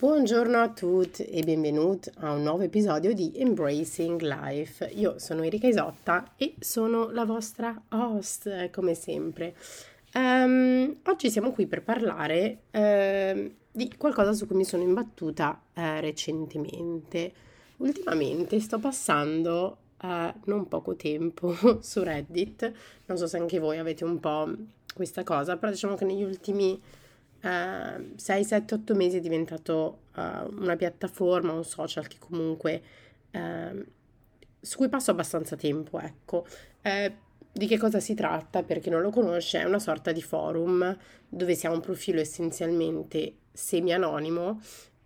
Buongiorno 0.00 0.58
a 0.58 0.70
tutti 0.70 1.24
e 1.24 1.42
benvenuti 1.42 2.10
a 2.20 2.32
un 2.32 2.42
nuovo 2.42 2.62
episodio 2.62 3.12
di 3.12 3.32
Embracing 3.34 4.18
Life. 4.22 4.86
Io 4.94 5.18
sono 5.18 5.42
Erika 5.42 5.66
Isotta 5.66 6.32
e 6.36 6.54
sono 6.58 7.10
la 7.10 7.26
vostra 7.26 7.78
host, 7.90 8.70
come 8.70 8.94
sempre. 8.94 9.54
Um, 10.14 10.96
oggi 11.04 11.28
siamo 11.28 11.52
qui 11.52 11.66
per 11.66 11.82
parlare 11.82 12.60
uh, 12.70 13.52
di 13.70 13.94
qualcosa 13.98 14.32
su 14.32 14.46
cui 14.46 14.56
mi 14.56 14.64
sono 14.64 14.84
imbattuta 14.84 15.60
uh, 15.74 15.80
recentemente. 16.00 17.32
Ultimamente 17.76 18.58
sto 18.58 18.78
passando 18.78 19.76
uh, 20.00 20.32
non 20.44 20.66
poco 20.66 20.96
tempo 20.96 21.54
su 21.84 22.02
Reddit, 22.02 22.72
non 23.04 23.18
so 23.18 23.26
se 23.26 23.36
anche 23.36 23.58
voi 23.58 23.76
avete 23.76 24.04
un 24.04 24.18
po' 24.18 24.50
questa 24.94 25.24
cosa, 25.24 25.58
però 25.58 25.70
diciamo 25.70 25.94
che 25.94 26.06
negli 26.06 26.22
ultimi 26.22 26.80
6, 27.40 28.44
7, 28.44 28.74
8 28.74 28.94
mesi 28.94 29.16
è 29.16 29.20
diventato 29.20 30.00
uh, 30.14 30.54
una 30.60 30.76
piattaforma, 30.76 31.52
un 31.52 31.64
social 31.64 32.06
che 32.06 32.18
comunque 32.18 32.82
uh, 33.32 33.84
su 34.60 34.76
cui 34.76 34.88
passo 34.88 35.10
abbastanza 35.10 35.56
tempo, 35.56 35.98
ecco. 35.98 36.46
Uh, 36.82 37.12
di 37.52 37.66
che 37.66 37.78
cosa 37.78 37.98
si 37.98 38.14
tratta? 38.14 38.62
Per 38.62 38.78
chi 38.78 38.90
non 38.90 39.00
lo 39.00 39.10
conosce, 39.10 39.60
è 39.60 39.64
una 39.64 39.78
sorta 39.78 40.12
di 40.12 40.22
forum 40.22 40.96
dove 41.28 41.54
si 41.54 41.66
ha 41.66 41.72
un 41.72 41.80
profilo 41.80 42.20
essenzialmente 42.20 43.34
semi-anonimo 43.52 44.60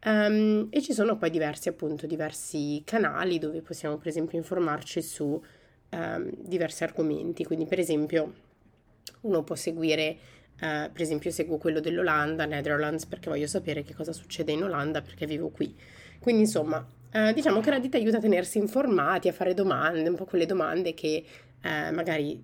um, 0.05 0.67
e 0.71 0.83
ci 0.83 0.93
sono 0.93 1.17
poi 1.17 1.31
diversi, 1.31 1.69
appunto, 1.69 2.07
diversi 2.07 2.83
canali 2.85 3.39
dove 3.39 3.63
possiamo, 3.63 3.97
per 3.97 4.09
esempio, 4.09 4.37
informarci 4.37 5.01
su 5.01 5.43
um, 5.91 6.31
diversi 6.37 6.85
argomenti. 6.85 7.45
Quindi, 7.45 7.65
per 7.65 7.79
esempio, 7.79 8.33
uno 9.23 9.43
può 9.43 9.55
seguire 9.55 10.19
Uh, 10.55 10.91
per 10.93 11.03
esempio 11.03 11.31
seguo 11.33 11.59
quello 11.59 11.81
dell'Olanda, 11.81 12.47
Netherlands, 12.47 13.07
perché 13.07 13.29
voglio 13.29 13.49
sapere 13.49 13.83
che 13.83 13.93
cosa 13.93 14.13
succede 14.13 14.53
in 14.53 14.63
Olanda 14.63 15.03
perché 15.03 15.27
vivo 15.27 15.51
qui. 15.51 15.77
Quindi 16.21 16.43
insomma, 16.43 16.79
uh, 17.13 17.33
diciamo 17.33 17.61
che 17.61 17.71
Reddit 17.71 17.97
aiuta 17.97 18.19
a 18.19 18.21
tenersi 18.21 18.59
informati, 18.59 19.29
a 19.29 19.33
fare 19.33 19.53
domande, 19.53 20.09
un 20.09 20.15
po' 20.15 20.25
quelle 20.25 20.47
domande 20.47 20.95
che 20.95 21.25
uh, 21.63 21.93
magari 21.93 22.43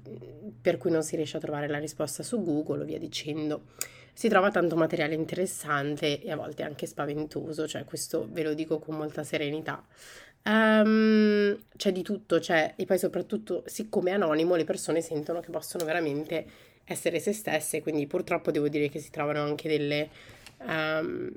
per 0.60 0.76
cui 0.76 0.90
non 0.90 1.02
si 1.02 1.16
riesce 1.16 1.36
a 1.36 1.40
trovare 1.40 1.68
la 1.68 1.78
risposta 1.78 2.22
su 2.22 2.42
Google 2.42 2.82
o 2.82 2.84
via 2.84 2.98
dicendo. 2.98 3.62
Si 4.12 4.28
trova 4.28 4.50
tanto 4.50 4.76
materiale 4.76 5.14
interessante 5.14 6.20
e 6.20 6.30
a 6.30 6.36
volte 6.36 6.62
anche 6.64 6.86
spaventoso, 6.86 7.66
cioè 7.66 7.84
questo 7.84 8.28
ve 8.30 8.42
lo 8.42 8.54
dico 8.54 8.80
con 8.80 8.96
molta 8.96 9.22
serenità. 9.22 9.82
Um, 10.42 11.56
c'è 11.76 11.92
di 11.92 12.02
tutto, 12.02 12.40
cioè, 12.40 12.74
e 12.76 12.84
poi 12.86 12.98
soprattutto, 12.98 13.62
siccome 13.66 14.10
è 14.10 14.14
anonimo, 14.14 14.56
le 14.56 14.64
persone 14.64 15.00
sentono 15.00 15.40
che 15.40 15.50
possono 15.50 15.84
veramente 15.84 16.46
essere 16.90 17.20
se 17.20 17.32
stesse, 17.32 17.82
quindi 17.82 18.06
purtroppo 18.06 18.50
devo 18.50 18.68
dire 18.68 18.88
che 18.88 18.98
si 18.98 19.10
trovano 19.10 19.42
anche 19.42 19.68
delle, 19.68 20.10
um, 20.66 21.30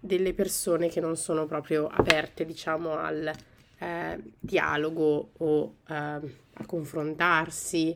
delle 0.00 0.32
persone 0.32 0.88
che 0.88 1.00
non 1.00 1.16
sono 1.16 1.44
proprio 1.44 1.86
aperte, 1.86 2.46
diciamo, 2.46 2.96
al 2.96 3.30
eh, 3.78 4.18
dialogo 4.40 5.32
o 5.36 5.74
eh, 5.88 5.94
a 5.94 6.66
confrontarsi 6.66 7.94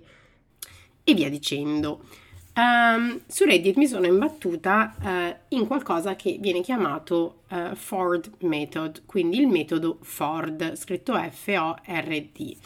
e 1.03 1.15
via 1.15 1.31
dicendo. 1.31 2.05
Um, 2.55 3.23
su 3.27 3.45
Reddit 3.45 3.77
mi 3.77 3.87
sono 3.87 4.05
imbattuta 4.05 4.95
uh, 5.01 5.55
in 5.55 5.67
qualcosa 5.67 6.15
che 6.15 6.37
viene 6.41 6.61
chiamato 6.61 7.43
uh, 7.49 7.75
Ford 7.75 8.29
Method, 8.41 9.03
quindi 9.07 9.39
il 9.39 9.47
metodo 9.47 9.99
Ford, 10.03 10.75
scritto 10.75 11.15
F-O-R-D 11.15 12.57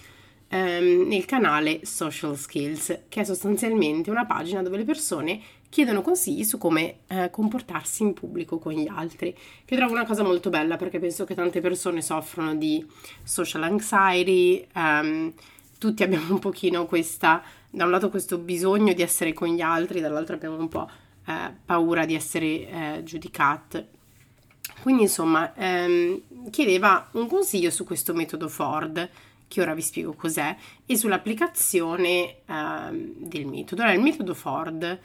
ehm, 0.54 1.08
nel 1.08 1.24
canale 1.24 1.80
Social 1.82 2.36
Skills, 2.36 3.00
che 3.08 3.20
è 3.20 3.24
sostanzialmente 3.24 4.10
una 4.10 4.24
pagina 4.24 4.62
dove 4.62 4.76
le 4.76 4.84
persone 4.84 5.40
chiedono 5.68 6.02
consigli 6.02 6.44
su 6.44 6.56
come 6.58 6.98
eh, 7.08 7.30
comportarsi 7.30 8.04
in 8.04 8.12
pubblico 8.12 8.58
con 8.58 8.72
gli 8.72 8.86
altri, 8.86 9.36
che 9.64 9.74
trovo 9.74 9.92
una 9.92 10.06
cosa 10.06 10.22
molto 10.22 10.50
bella 10.50 10.76
perché 10.76 11.00
penso 11.00 11.24
che 11.24 11.34
tante 11.34 11.60
persone 11.60 12.00
soffrono 12.00 12.54
di 12.54 12.86
social 13.24 13.64
anxiety, 13.64 14.64
ehm, 14.72 15.32
tutti 15.78 16.04
abbiamo 16.04 16.32
un 16.34 16.38
pochino 16.38 16.86
questa, 16.86 17.42
da 17.68 17.84
un 17.84 17.90
lato 17.90 18.08
questo 18.08 18.38
bisogno 18.38 18.92
di 18.92 19.02
essere 19.02 19.32
con 19.32 19.48
gli 19.48 19.60
altri, 19.60 20.00
dall'altro 20.00 20.36
abbiamo 20.36 20.56
un 20.56 20.68
po' 20.68 20.88
eh, 21.26 21.52
paura 21.64 22.04
di 22.04 22.14
essere 22.14 22.46
eh, 22.46 23.00
giudicati. 23.02 23.84
Quindi 24.80 25.02
insomma 25.02 25.52
ehm, 25.54 26.50
chiedeva 26.50 27.08
un 27.12 27.26
consiglio 27.26 27.70
su 27.70 27.84
questo 27.84 28.14
metodo 28.14 28.48
Ford 28.48 29.10
che 29.48 29.60
ora 29.60 29.74
vi 29.74 29.82
spiego 29.82 30.14
cos'è, 30.14 30.56
e 30.86 30.96
sull'applicazione 30.96 32.04
eh, 32.10 32.34
del 33.16 33.46
metodo. 33.46 33.82
Allora, 33.82 33.96
il 33.96 34.02
metodo 34.02 34.34
Ford 34.34 34.98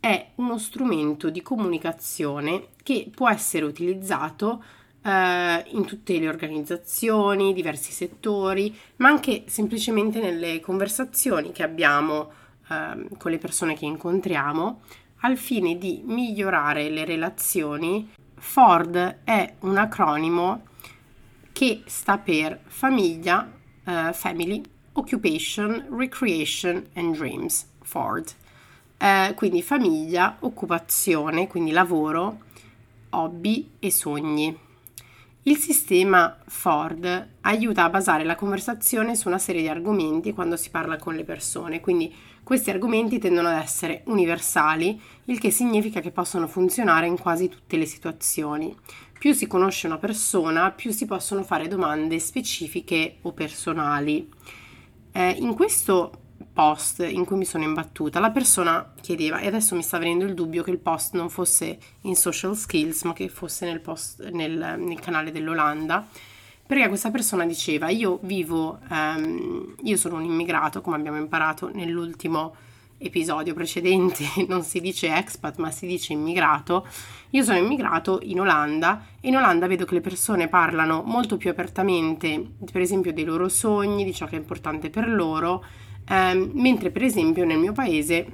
è 0.00 0.30
uno 0.36 0.58
strumento 0.58 1.30
di 1.30 1.42
comunicazione 1.42 2.68
che 2.82 3.08
può 3.14 3.30
essere 3.30 3.64
utilizzato 3.64 4.62
eh, 5.02 5.64
in 5.68 5.84
tutte 5.84 6.18
le 6.18 6.28
organizzazioni, 6.28 7.52
diversi 7.52 7.92
settori, 7.92 8.76
ma 8.96 9.08
anche 9.08 9.44
semplicemente 9.46 10.20
nelle 10.20 10.60
conversazioni 10.60 11.52
che 11.52 11.62
abbiamo 11.62 12.32
eh, 12.68 13.06
con 13.16 13.30
le 13.30 13.38
persone 13.38 13.74
che 13.74 13.84
incontriamo 13.84 14.80
al 15.20 15.36
fine 15.36 15.78
di 15.78 16.02
migliorare 16.04 16.88
le 16.88 17.04
relazioni. 17.04 18.10
Ford 18.34 19.20
è 19.22 19.54
un 19.60 19.76
acronimo 19.76 20.62
che 21.52 21.82
sta 21.86 22.18
per 22.18 22.60
famiglia, 22.64 23.48
uh, 23.84 24.12
Family, 24.12 24.62
Occupation, 24.94 25.86
Recreation 25.90 26.86
and 26.94 27.16
Dreams, 27.16 27.66
Ford. 27.82 28.32
Uh, 28.98 29.34
quindi 29.34 29.62
famiglia, 29.62 30.36
occupazione, 30.40 31.48
quindi 31.48 31.72
lavoro, 31.72 32.38
hobby 33.10 33.70
e 33.78 33.90
sogni. 33.90 34.56
Il 35.44 35.56
sistema 35.56 36.38
Ford 36.46 37.28
aiuta 37.40 37.82
a 37.82 37.90
basare 37.90 38.22
la 38.22 38.36
conversazione 38.36 39.16
su 39.16 39.26
una 39.26 39.38
serie 39.38 39.62
di 39.62 39.68
argomenti 39.68 40.32
quando 40.32 40.56
si 40.56 40.70
parla 40.70 40.98
con 40.98 41.16
le 41.16 41.24
persone, 41.24 41.80
quindi 41.80 42.14
questi 42.44 42.70
argomenti 42.70 43.18
tendono 43.18 43.48
ad 43.48 43.60
essere 43.60 44.02
universali, 44.06 45.00
il 45.24 45.40
che 45.40 45.50
significa 45.50 46.00
che 46.00 46.12
possono 46.12 46.46
funzionare 46.46 47.08
in 47.08 47.18
quasi 47.18 47.48
tutte 47.48 47.76
le 47.76 47.86
situazioni 47.86 48.76
più 49.22 49.34
si 49.34 49.46
conosce 49.46 49.86
una 49.86 49.98
persona, 49.98 50.72
più 50.72 50.90
si 50.90 51.06
possono 51.06 51.44
fare 51.44 51.68
domande 51.68 52.18
specifiche 52.18 53.18
o 53.22 53.32
personali. 53.32 54.28
Eh, 55.12 55.30
in 55.38 55.54
questo 55.54 56.10
post 56.52 57.06
in 57.08 57.24
cui 57.24 57.36
mi 57.36 57.44
sono 57.44 57.62
imbattuta, 57.62 58.18
la 58.18 58.32
persona 58.32 58.92
chiedeva, 59.00 59.38
e 59.38 59.46
adesso 59.46 59.76
mi 59.76 59.84
sta 59.84 59.98
venendo 59.98 60.24
il 60.24 60.34
dubbio 60.34 60.64
che 60.64 60.72
il 60.72 60.80
post 60.80 61.14
non 61.14 61.30
fosse 61.30 61.78
in 62.00 62.16
social 62.16 62.56
skills, 62.56 63.04
ma 63.04 63.12
che 63.12 63.28
fosse 63.28 63.64
nel, 63.64 63.78
post, 63.78 64.28
nel, 64.30 64.74
nel 64.78 64.98
canale 64.98 65.30
dell'Olanda, 65.30 66.04
perché 66.66 66.88
questa 66.88 67.12
persona 67.12 67.46
diceva, 67.46 67.90
io 67.90 68.18
vivo, 68.22 68.80
um, 68.90 69.76
io 69.84 69.96
sono 69.96 70.16
un 70.16 70.24
immigrato, 70.24 70.80
come 70.80 70.96
abbiamo 70.96 71.18
imparato 71.18 71.70
nell'ultimo 71.72 72.56
episodio 73.02 73.54
precedente 73.54 74.24
non 74.48 74.62
si 74.62 74.80
dice 74.80 75.14
expat 75.14 75.58
ma 75.58 75.70
si 75.70 75.86
dice 75.86 76.12
immigrato, 76.12 76.86
io 77.30 77.42
sono 77.42 77.58
immigrato 77.58 78.20
in 78.22 78.40
Olanda 78.40 79.06
e 79.20 79.28
in 79.28 79.36
Olanda 79.36 79.66
vedo 79.66 79.84
che 79.84 79.94
le 79.94 80.00
persone 80.00 80.48
parlano 80.48 81.02
molto 81.04 81.36
più 81.36 81.50
apertamente, 81.50 82.52
per 82.70 82.80
esempio, 82.80 83.12
dei 83.12 83.24
loro 83.24 83.48
sogni, 83.48 84.04
di 84.04 84.14
ciò 84.14 84.26
che 84.26 84.36
è 84.36 84.38
importante 84.38 84.90
per 84.90 85.08
loro, 85.08 85.64
ehm, 86.08 86.50
mentre 86.54 86.90
per 86.90 87.02
esempio 87.02 87.44
nel 87.44 87.58
mio 87.58 87.72
paese 87.72 88.26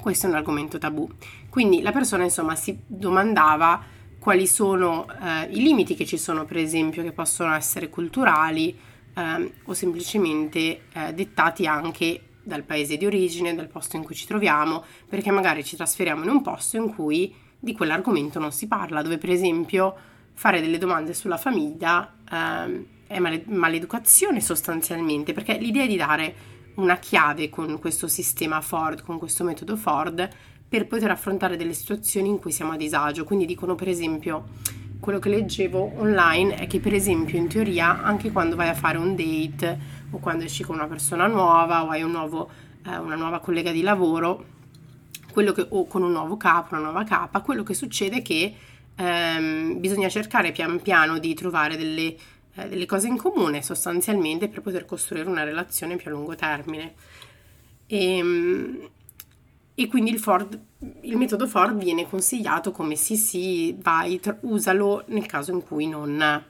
questo 0.00 0.26
è 0.26 0.30
un 0.30 0.36
argomento 0.36 0.78
tabù. 0.78 1.08
Quindi 1.48 1.82
la 1.82 1.92
persona 1.92 2.24
insomma 2.24 2.54
si 2.54 2.78
domandava 2.86 3.82
quali 4.18 4.46
sono 4.46 5.06
eh, 5.08 5.48
i 5.50 5.62
limiti 5.62 5.94
che 5.94 6.06
ci 6.06 6.18
sono, 6.18 6.44
per 6.44 6.58
esempio, 6.58 7.02
che 7.02 7.12
possono 7.12 7.54
essere 7.54 7.88
culturali 7.88 8.76
eh, 9.14 9.52
o 9.64 9.72
semplicemente 9.72 10.82
eh, 10.92 11.14
dettati 11.14 11.66
anche 11.66 12.20
dal 12.42 12.62
paese 12.62 12.96
di 12.96 13.06
origine, 13.06 13.54
dal 13.54 13.68
posto 13.68 13.96
in 13.96 14.02
cui 14.02 14.14
ci 14.14 14.26
troviamo, 14.26 14.84
perché 15.08 15.30
magari 15.30 15.64
ci 15.64 15.76
trasferiamo 15.76 16.24
in 16.24 16.30
un 16.30 16.42
posto 16.42 16.76
in 16.76 16.94
cui 16.94 17.34
di 17.58 17.72
quell'argomento 17.74 18.38
non 18.38 18.52
si 18.52 18.66
parla, 18.66 19.02
dove 19.02 19.18
per 19.18 19.30
esempio 19.30 19.94
fare 20.32 20.60
delle 20.60 20.78
domande 20.78 21.12
sulla 21.12 21.36
famiglia 21.36 22.14
ehm, 22.30 22.86
è 23.06 23.18
male- 23.18 23.44
maleducazione 23.46 24.40
sostanzialmente, 24.40 25.32
perché 25.32 25.58
l'idea 25.58 25.84
è 25.84 25.88
di 25.88 25.96
dare 25.96 26.34
una 26.76 26.96
chiave 26.98 27.50
con 27.50 27.78
questo 27.78 28.08
sistema 28.08 28.60
Ford, 28.60 29.02
con 29.02 29.18
questo 29.18 29.44
metodo 29.44 29.76
Ford, 29.76 30.28
per 30.68 30.86
poter 30.86 31.10
affrontare 31.10 31.56
delle 31.56 31.74
situazioni 31.74 32.28
in 32.28 32.38
cui 32.38 32.52
siamo 32.52 32.72
a 32.72 32.76
disagio. 32.76 33.24
Quindi 33.24 33.44
dicono 33.44 33.74
per 33.74 33.88
esempio, 33.88 34.48
quello 35.00 35.18
che 35.18 35.28
leggevo 35.28 35.94
online 35.96 36.54
è 36.54 36.66
che 36.66 36.78
per 36.78 36.94
esempio 36.94 37.36
in 37.36 37.48
teoria 37.48 38.02
anche 38.02 38.30
quando 38.30 38.54
vai 38.54 38.68
a 38.68 38.74
fare 38.74 38.96
un 38.96 39.16
date 39.16 39.98
o 40.10 40.18
quando 40.18 40.44
esci 40.44 40.64
con 40.64 40.76
una 40.76 40.86
persona 40.86 41.26
nuova 41.26 41.84
o 41.84 41.88
hai 41.90 42.02
un 42.02 42.10
nuovo, 42.10 42.50
eh, 42.84 42.96
una 42.96 43.16
nuova 43.16 43.40
collega 43.40 43.70
di 43.70 43.82
lavoro 43.82 44.58
che, 45.32 45.66
o 45.68 45.86
con 45.86 46.02
un 46.02 46.12
nuovo 46.12 46.36
capo, 46.36 46.74
una 46.74 46.84
nuova 46.84 47.04
capa, 47.04 47.40
quello 47.40 47.62
che 47.62 47.74
succede 47.74 48.16
è 48.16 48.22
che 48.22 48.54
ehm, 48.96 49.78
bisogna 49.78 50.08
cercare 50.08 50.52
pian 50.52 50.80
piano 50.82 51.18
di 51.18 51.34
trovare 51.34 51.76
delle, 51.76 52.16
eh, 52.54 52.68
delle 52.68 52.86
cose 52.86 53.08
in 53.08 53.16
comune 53.16 53.62
sostanzialmente 53.62 54.48
per 54.48 54.60
poter 54.60 54.84
costruire 54.84 55.28
una 55.28 55.44
relazione 55.44 55.96
più 55.96 56.10
a 56.10 56.14
lungo 56.14 56.34
termine. 56.34 56.94
E, 57.86 58.16
ehm, 58.16 58.88
e 59.74 59.86
quindi 59.86 60.10
il 60.10 60.18
Ford 60.18 60.60
il 61.02 61.16
metodo 61.16 61.46
Ford 61.46 61.76
viene 61.76 62.08
consigliato 62.08 62.70
come 62.70 62.96
sì 62.96 63.16
sì, 63.16 63.76
vai, 63.80 64.20
usalo 64.42 65.04
nel 65.08 65.26
caso 65.26 65.52
in 65.52 65.62
cui 65.62 65.86
non, 65.86 66.44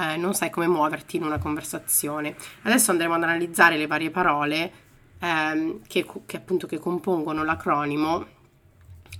eh, 0.00 0.16
non 0.16 0.32
sai 0.32 0.48
come 0.48 0.66
muoverti 0.66 1.16
in 1.16 1.24
una 1.24 1.38
conversazione. 1.38 2.34
Adesso 2.62 2.90
andremo 2.90 3.14
ad 3.14 3.22
analizzare 3.22 3.76
le 3.76 3.86
varie 3.86 4.10
parole 4.10 4.72
ehm, 5.18 5.80
che, 5.86 6.06
che, 6.24 6.36
appunto 6.36 6.66
che 6.66 6.78
compongono 6.78 7.44
l'acronimo 7.44 8.26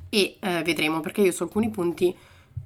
e 0.08 0.36
eh, 0.40 0.62
vedremo 0.62 1.00
perché 1.00 1.20
io 1.20 1.32
su 1.32 1.42
alcuni 1.42 1.68
punti 1.68 2.16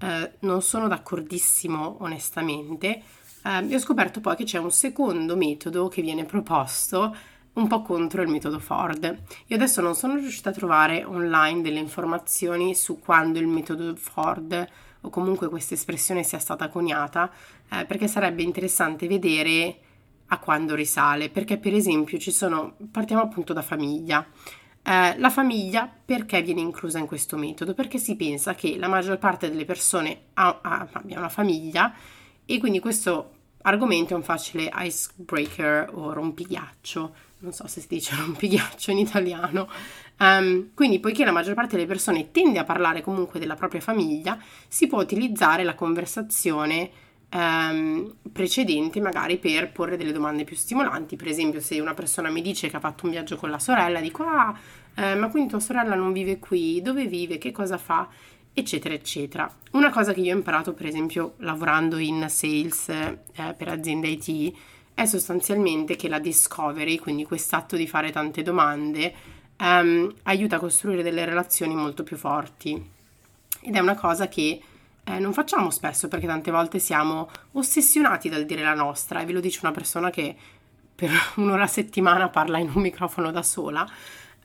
eh, 0.01 0.33
non 0.41 0.63
sono 0.63 0.87
d'accordissimo 0.87 1.97
onestamente. 2.01 3.03
Eh, 3.43 3.75
ho 3.75 3.79
scoperto 3.79 4.21
poi 4.21 4.37
che 4.37 4.45
c'è 4.45 4.59
un 4.59 4.71
secondo 4.71 5.37
metodo 5.37 5.89
che 5.89 6.01
viene 6.01 6.25
proposto 6.25 7.15
un 7.55 7.67
po' 7.67 7.83
contro 7.83 8.23
il 8.23 8.29
metodo 8.29 8.59
Ford. 8.59 9.05
Io 9.47 9.57
adesso 9.57 9.81
non 9.81 9.95
sono 9.95 10.15
riuscita 10.15 10.51
a 10.51 10.53
trovare 10.53 11.05
online 11.05 11.63
delle 11.63 11.79
informazioni 11.79 12.75
su 12.75 12.99
quando 12.99 13.39
il 13.39 13.47
metodo 13.47 13.95
Ford 13.97 14.69
o 15.05 15.11
comunque 15.11 15.49
questa 15.49 15.75
espressione 15.75 16.23
sia 16.23 16.39
stata 16.39 16.69
coniata, 16.69 17.31
eh, 17.81 17.85
perché 17.87 18.09
sarebbe 18.09 18.43
interessante 18.43 19.07
vedere 19.07 19.79
a 20.29 20.39
quando 20.39 20.75
risale, 20.75 21.31
perché 21.31 21.59
per 21.59 21.75
esempio 21.75 22.19
ci 22.19 22.31
sono, 22.31 22.77
partiamo 22.91 23.23
appunto 23.23 23.53
da 23.53 23.63
famiglia. 23.63 24.27
Eh, 24.83 25.19
la 25.19 25.31
famiglia 25.31 25.91
perché 26.05 26.43
viene 26.43 26.61
inclusa 26.61 26.99
in 26.99 27.07
questo 27.07 27.37
metodo? 27.37 27.75
Perché 27.75 27.99
si 27.99 28.17
pensa 28.17 28.55
che 28.55 28.77
la 28.77 28.89
maggior 28.89 29.19
parte 29.19 29.49
delle 29.49 29.65
persone 29.65 30.27
abbia 30.35 31.19
una 31.19 31.29
famiglia 31.29 31.95
e 32.45 32.59
quindi 32.59 32.81
questo 32.81 33.31
argomento 33.63 34.13
è 34.13 34.17
un 34.17 34.23
facile 34.23 34.71
icebreaker 34.73 35.91
o 35.95 36.13
rompighiaccio, 36.13 37.15
non 37.39 37.53
so 37.53 37.67
se 37.67 37.81
si 37.81 37.89
dice 37.89 38.15
rompighiaccio 38.17 38.91
in 38.91 38.99
italiano. 38.99 39.69
Um, 40.19 40.71
quindi, 40.75 41.01
poiché 41.01 41.25
la 41.25 41.33
maggior 41.33 41.55
parte 41.55 41.77
delle 41.77 41.89
persone 41.89 42.31
tende 42.31 42.59
a 42.59 42.65
parlare 42.65 43.01
comunque 43.01 43.41
della 43.41 43.57
propria 43.57 43.81
famiglia, 43.81 44.39
si 44.69 44.87
può 44.87 45.01
utilizzare 45.01 45.65
la 45.65 45.75
conversazione 45.75 46.91
um, 47.35 48.15
precedente 48.33 49.01
magari 49.01 49.37
per 49.37 49.71
porre 49.71 49.97
delle 49.97 50.13
domande 50.13 50.45
più 50.45 50.57
stimolanti. 50.57 51.17
Per 51.17 51.29
esempio, 51.29 51.61
se 51.61 51.79
una 51.81 51.95
persona 51.95 52.31
mi 52.31 52.41
dice 52.41 52.69
che 52.69 52.77
ha 52.77 52.81
fatto 52.81 53.05
un 53.05 53.11
viaggio 53.11 53.37
con 53.37 53.51
la 53.51 53.59
sorella, 53.59 54.01
dico: 54.01 54.25
Ah, 54.25 54.59
eh, 54.95 55.15
ma 55.15 55.29
quindi 55.29 55.51
tua 55.51 55.61
sorella 55.61 55.95
non 55.95 56.13
vive 56.13 56.39
qui? 56.39 56.81
Dove 56.81 57.07
vive? 57.07 57.39
Che 57.39 57.53
cosa 57.53 57.77
fa? 57.79 58.09
eccetera, 58.55 58.95
eccetera. 58.95 59.53
Una 59.73 59.91
cosa 59.91 60.15
che 60.15 60.21
io 60.21 60.33
ho 60.33 60.37
imparato, 60.37 60.73
per 60.73 60.87
esempio, 60.87 61.35
lavorando 61.39 61.99
in 61.99 62.25
sales 62.29 62.89
eh, 62.89 63.19
per 63.33 63.69
aziende 63.69 64.07
IT, 64.07 64.55
è 64.95 65.05
sostanzialmente 65.07 65.97
che 65.97 66.09
la 66.09 66.21
discovery, 66.21 66.99
quindi 66.99 67.25
quest'atto 67.25 67.77
di 67.77 67.89
fare 67.89 68.13
tante 68.13 68.43
domande, 68.43 69.13
ehm, 69.57 70.15
aiuta 70.23 70.57
a 70.57 70.61
costruire 70.61 71.03
delle 71.03 71.25
relazioni 71.25 71.75
molto 71.75 72.05
più 72.05 72.17
forti. 72.17 72.91
Ed 73.61 73.75
è 73.75 73.81
una 73.81 73.97
cosa 73.97 74.29
che 74.29 74.61
eh, 75.05 75.19
non 75.19 75.33
facciamo 75.33 75.71
spesso 75.71 76.09
perché 76.09 76.27
tante 76.27 76.51
volte 76.51 76.79
siamo 76.79 77.29
ossessionati 77.53 78.29
dal 78.29 78.47
dire 78.47 78.63
la 78.63 78.75
nostra 78.75 79.21
e 79.21 79.27
ve 79.27 79.33
lo 79.33 79.41
dice 79.41 79.61
una 79.63 79.73
persona 79.73 80.11
che 80.11 80.35
per 80.95 81.11
un'ora 81.37 81.65
a 81.65 81.69
settimana 81.69 82.29
parla 82.29 82.59
in 82.59 82.71
un 82.73 82.83
microfono 82.83 83.31
da 83.31 83.43
sola. 83.43 83.87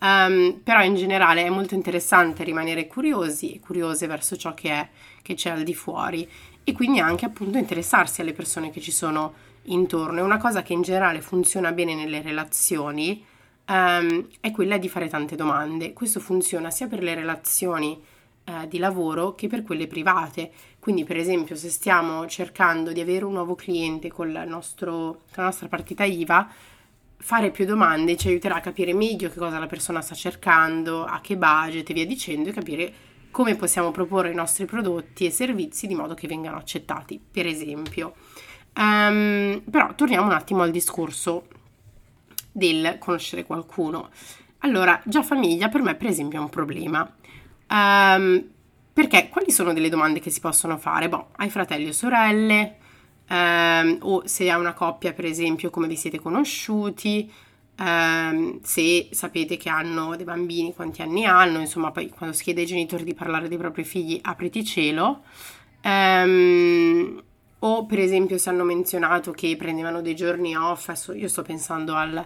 Um, 0.01 0.61
però 0.63 0.81
in 0.81 0.95
generale 0.95 1.43
è 1.43 1.49
molto 1.49 1.75
interessante 1.75 2.45
rimanere 2.45 2.87
curiosi 2.87 3.53
e 3.53 3.59
curiose 3.59 4.07
verso 4.07 4.37
ciò 4.37 4.53
che, 4.53 4.69
è, 4.69 4.89
che 5.21 5.33
c'è 5.33 5.49
al 5.49 5.63
di 5.63 5.75
fuori 5.75 6.25
e 6.63 6.71
quindi 6.71 7.01
anche 7.01 7.25
appunto 7.25 7.57
interessarsi 7.57 8.21
alle 8.21 8.31
persone 8.31 8.69
che 8.69 8.79
ci 8.79 8.91
sono 8.91 9.33
intorno. 9.63 10.19
E 10.19 10.23
una 10.23 10.37
cosa 10.37 10.61
che 10.61 10.73
in 10.73 10.83
generale 10.83 11.19
funziona 11.21 11.73
bene 11.73 11.95
nelle 11.95 12.21
relazioni 12.21 13.25
um, 13.67 14.27
è 14.39 14.51
quella 14.51 14.77
di 14.77 14.87
fare 14.87 15.09
tante 15.09 15.35
domande. 15.35 15.91
Questo 15.93 16.19
funziona 16.19 16.71
sia 16.71 16.87
per 16.87 17.03
le 17.03 17.15
relazioni 17.15 18.01
uh, 18.49 18.67
di 18.67 18.77
lavoro 18.77 19.35
che 19.35 19.47
per 19.47 19.63
quelle 19.63 19.87
private. 19.87 20.51
Quindi, 20.79 21.03
per 21.03 21.17
esempio, 21.17 21.55
se 21.55 21.69
stiamo 21.69 22.25
cercando 22.27 22.91
di 22.91 22.99
avere 22.99 23.25
un 23.25 23.33
nuovo 23.33 23.55
cliente 23.55 24.09
con, 24.09 24.31
nostro, 24.47 25.21
con 25.33 25.37
la 25.37 25.43
nostra 25.43 25.67
partita 25.67 26.03
IVA, 26.03 26.49
fare 27.21 27.51
più 27.51 27.65
domande 27.65 28.15
ci 28.15 28.29
aiuterà 28.29 28.55
a 28.55 28.61
capire 28.61 28.93
meglio 28.93 29.29
che 29.29 29.37
cosa 29.37 29.59
la 29.59 29.67
persona 29.67 30.01
sta 30.01 30.15
cercando, 30.15 31.03
a 31.03 31.19
che 31.21 31.37
budget 31.37 31.89
e 31.89 31.93
via 31.93 32.05
dicendo 32.05 32.49
e 32.49 32.53
capire 32.53 32.93
come 33.31 33.55
possiamo 33.55 33.91
proporre 33.91 34.31
i 34.31 34.35
nostri 34.35 34.65
prodotti 34.65 35.25
e 35.25 35.31
servizi 35.31 35.85
di 35.85 35.95
modo 35.95 36.13
che 36.13 36.27
vengano 36.27 36.57
accettati, 36.57 37.19
per 37.19 37.45
esempio. 37.45 38.15
Um, 38.75 39.61
però 39.69 39.93
torniamo 39.95 40.25
un 40.25 40.31
attimo 40.31 40.63
al 40.63 40.71
discorso 40.71 41.47
del 42.51 42.97
conoscere 42.99 43.45
qualcuno. 43.45 44.09
Allora, 44.59 45.01
già 45.05 45.21
famiglia 45.21 45.69
per 45.69 45.81
me, 45.81 45.95
per 45.95 46.07
esempio, 46.07 46.39
è 46.39 46.41
un 46.41 46.49
problema. 46.49 47.15
Um, 47.69 48.43
perché 48.91 49.29
quali 49.29 49.51
sono 49.51 49.73
delle 49.73 49.89
domande 49.89 50.19
che 50.19 50.29
si 50.29 50.39
possono 50.39 50.77
fare? 50.77 51.07
Boh, 51.09 51.29
hai 51.37 51.49
fratelli 51.49 51.87
o 51.87 51.91
sorelle? 51.93 52.77
Um, 53.29 53.97
o 54.01 54.23
se 54.25 54.49
hai 54.49 54.59
una 54.59 54.73
coppia, 54.73 55.13
per 55.13 55.25
esempio, 55.25 55.69
come 55.69 55.87
vi 55.87 55.95
siete 55.95 56.19
conosciuti? 56.19 57.31
Um, 57.77 58.59
se 58.61 59.09
sapete 59.11 59.55
che 59.55 59.69
hanno 59.69 60.15
dei 60.15 60.25
bambini, 60.25 60.73
quanti 60.73 61.01
anni 61.01 61.25
hanno? 61.25 61.59
Insomma, 61.59 61.91
poi 61.91 62.09
quando 62.09 62.35
si 62.35 62.43
chiede 62.43 62.61
ai 62.61 62.67
genitori 62.67 63.03
di 63.03 63.13
parlare 63.13 63.47
dei 63.47 63.57
propri 63.57 63.83
figli, 63.83 64.19
apriti 64.21 64.65
cielo. 64.65 65.23
O 67.61 67.85
per 67.85 67.99
esempio 67.99 68.37
se 68.37 68.49
hanno 68.49 68.63
menzionato 68.63 69.31
che 69.31 69.55
prendevano 69.57 70.01
dei 70.01 70.15
giorni 70.15 70.55
off, 70.55 70.91
io 71.13 71.27
sto 71.27 71.41
pensando 71.41 71.93
al, 71.93 72.25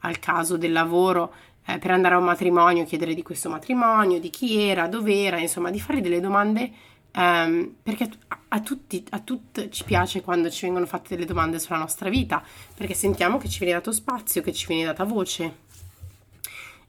al 0.00 0.18
caso 0.18 0.56
del 0.56 0.72
lavoro, 0.72 1.32
eh, 1.66 1.78
per 1.78 1.90
andare 1.90 2.14
a 2.14 2.18
un 2.18 2.24
matrimonio, 2.24 2.84
chiedere 2.84 3.14
di 3.14 3.22
questo 3.22 3.48
matrimonio, 3.48 4.18
di 4.18 4.30
chi 4.30 4.60
era, 4.60 4.88
dove 4.88 5.22
era, 5.22 5.38
insomma, 5.38 5.70
di 5.70 5.80
fare 5.80 6.00
delle 6.00 6.20
domande, 6.20 6.70
ehm, 7.12 7.76
perché 7.82 8.08
a, 8.28 8.38
a 8.48 8.60
tutti, 8.60 9.04
a 9.10 9.20
tutti 9.20 9.70
ci 9.70 9.84
piace 9.84 10.22
quando 10.22 10.50
ci 10.50 10.64
vengono 10.64 10.86
fatte 10.86 11.14
delle 11.14 11.26
domande 11.26 11.58
sulla 11.58 11.78
nostra 11.78 12.08
vita, 12.08 12.42
perché 12.74 12.94
sentiamo 12.94 13.38
che 13.38 13.48
ci 13.48 13.60
viene 13.60 13.74
dato 13.74 13.92
spazio, 13.92 14.42
che 14.42 14.52
ci 14.52 14.66
viene 14.66 14.84
data 14.84 15.04
voce. 15.04 15.56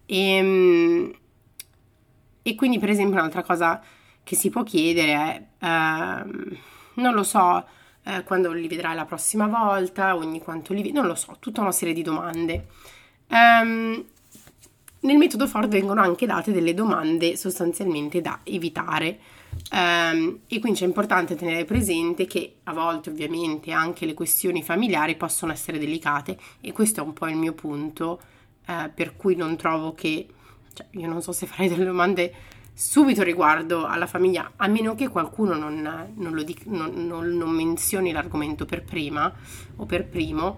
E, 0.06 0.18
ehm, 0.18 1.14
e 2.42 2.56
quindi, 2.56 2.80
per 2.80 2.90
esempio, 2.90 3.16
un'altra 3.16 3.44
cosa 3.44 3.82
che 4.24 4.36
si 4.36 4.50
può 4.50 4.64
chiedere 4.64 5.14
è, 5.14 5.66
ehm, 5.66 6.58
non 6.96 7.14
lo 7.14 7.24
so, 7.24 7.66
eh, 8.04 8.24
quando 8.24 8.52
li 8.52 8.68
vedrai 8.68 8.96
la 8.96 9.06
prossima 9.06 9.48
volta, 9.48 10.16
ogni 10.16 10.42
quanto 10.42 10.74
li 10.74 10.82
vedi, 10.82 10.94
non 10.94 11.06
lo 11.06 11.16
so, 11.16 11.38
tutta 11.40 11.62
una 11.62 11.72
serie 11.72 11.94
di 11.94 12.02
domande. 12.02 12.68
Um, 13.30 14.06
nel 15.04 15.18
metodo 15.18 15.48
Ford 15.48 15.70
vengono 15.70 16.02
anche 16.02 16.26
date 16.26 16.52
delle 16.52 16.74
domande 16.74 17.36
sostanzialmente 17.38 18.22
da 18.22 18.40
evitare. 18.44 19.20
Um, 19.72 20.40
e 20.48 20.60
quindi 20.60 20.80
è 20.80 20.86
importante 20.86 21.36
tenere 21.36 21.64
presente 21.64 22.26
che 22.26 22.56
a 22.64 22.74
volte 22.74 23.12
ovviamente 23.12 23.72
anche 23.72 24.08
le 24.08 24.16
questioni 24.16 24.64
familiari 24.64 25.16
possono 25.16 25.52
essere 25.52 25.78
delicate 25.78 26.38
e 26.60 26.72
questo 26.72 27.02
è 27.02 27.04
un 27.04 27.14
po' 27.14 27.28
il 27.28 27.36
mio 27.36 27.54
punto 27.54 28.20
uh, 28.68 28.90
per 28.94 29.16
cui 29.16 29.36
non 29.36 29.56
trovo 29.56 29.94
che, 29.94 30.26
cioè, 30.74 30.88
io 30.92 31.08
non 31.08 31.22
so 31.22 31.32
se 31.34 31.46
farei 31.46 31.70
delle 31.70 31.86
domande 31.86 32.34
subito 32.74 33.22
riguardo 33.22 33.86
alla 33.86 34.08
famiglia, 34.08 34.54
a 34.56 34.68
meno 34.68 34.96
che 34.96 35.08
qualcuno 35.08 35.54
non, 35.56 36.14
non, 36.16 36.44
dic- 36.44 36.66
non, 36.66 36.92
non 37.06 37.50
menzioni 37.52 38.12
l'argomento 38.12 38.66
per 38.66 38.84
prima 38.84 39.32
o 39.76 39.86
per 39.86 40.08
primo, 40.08 40.58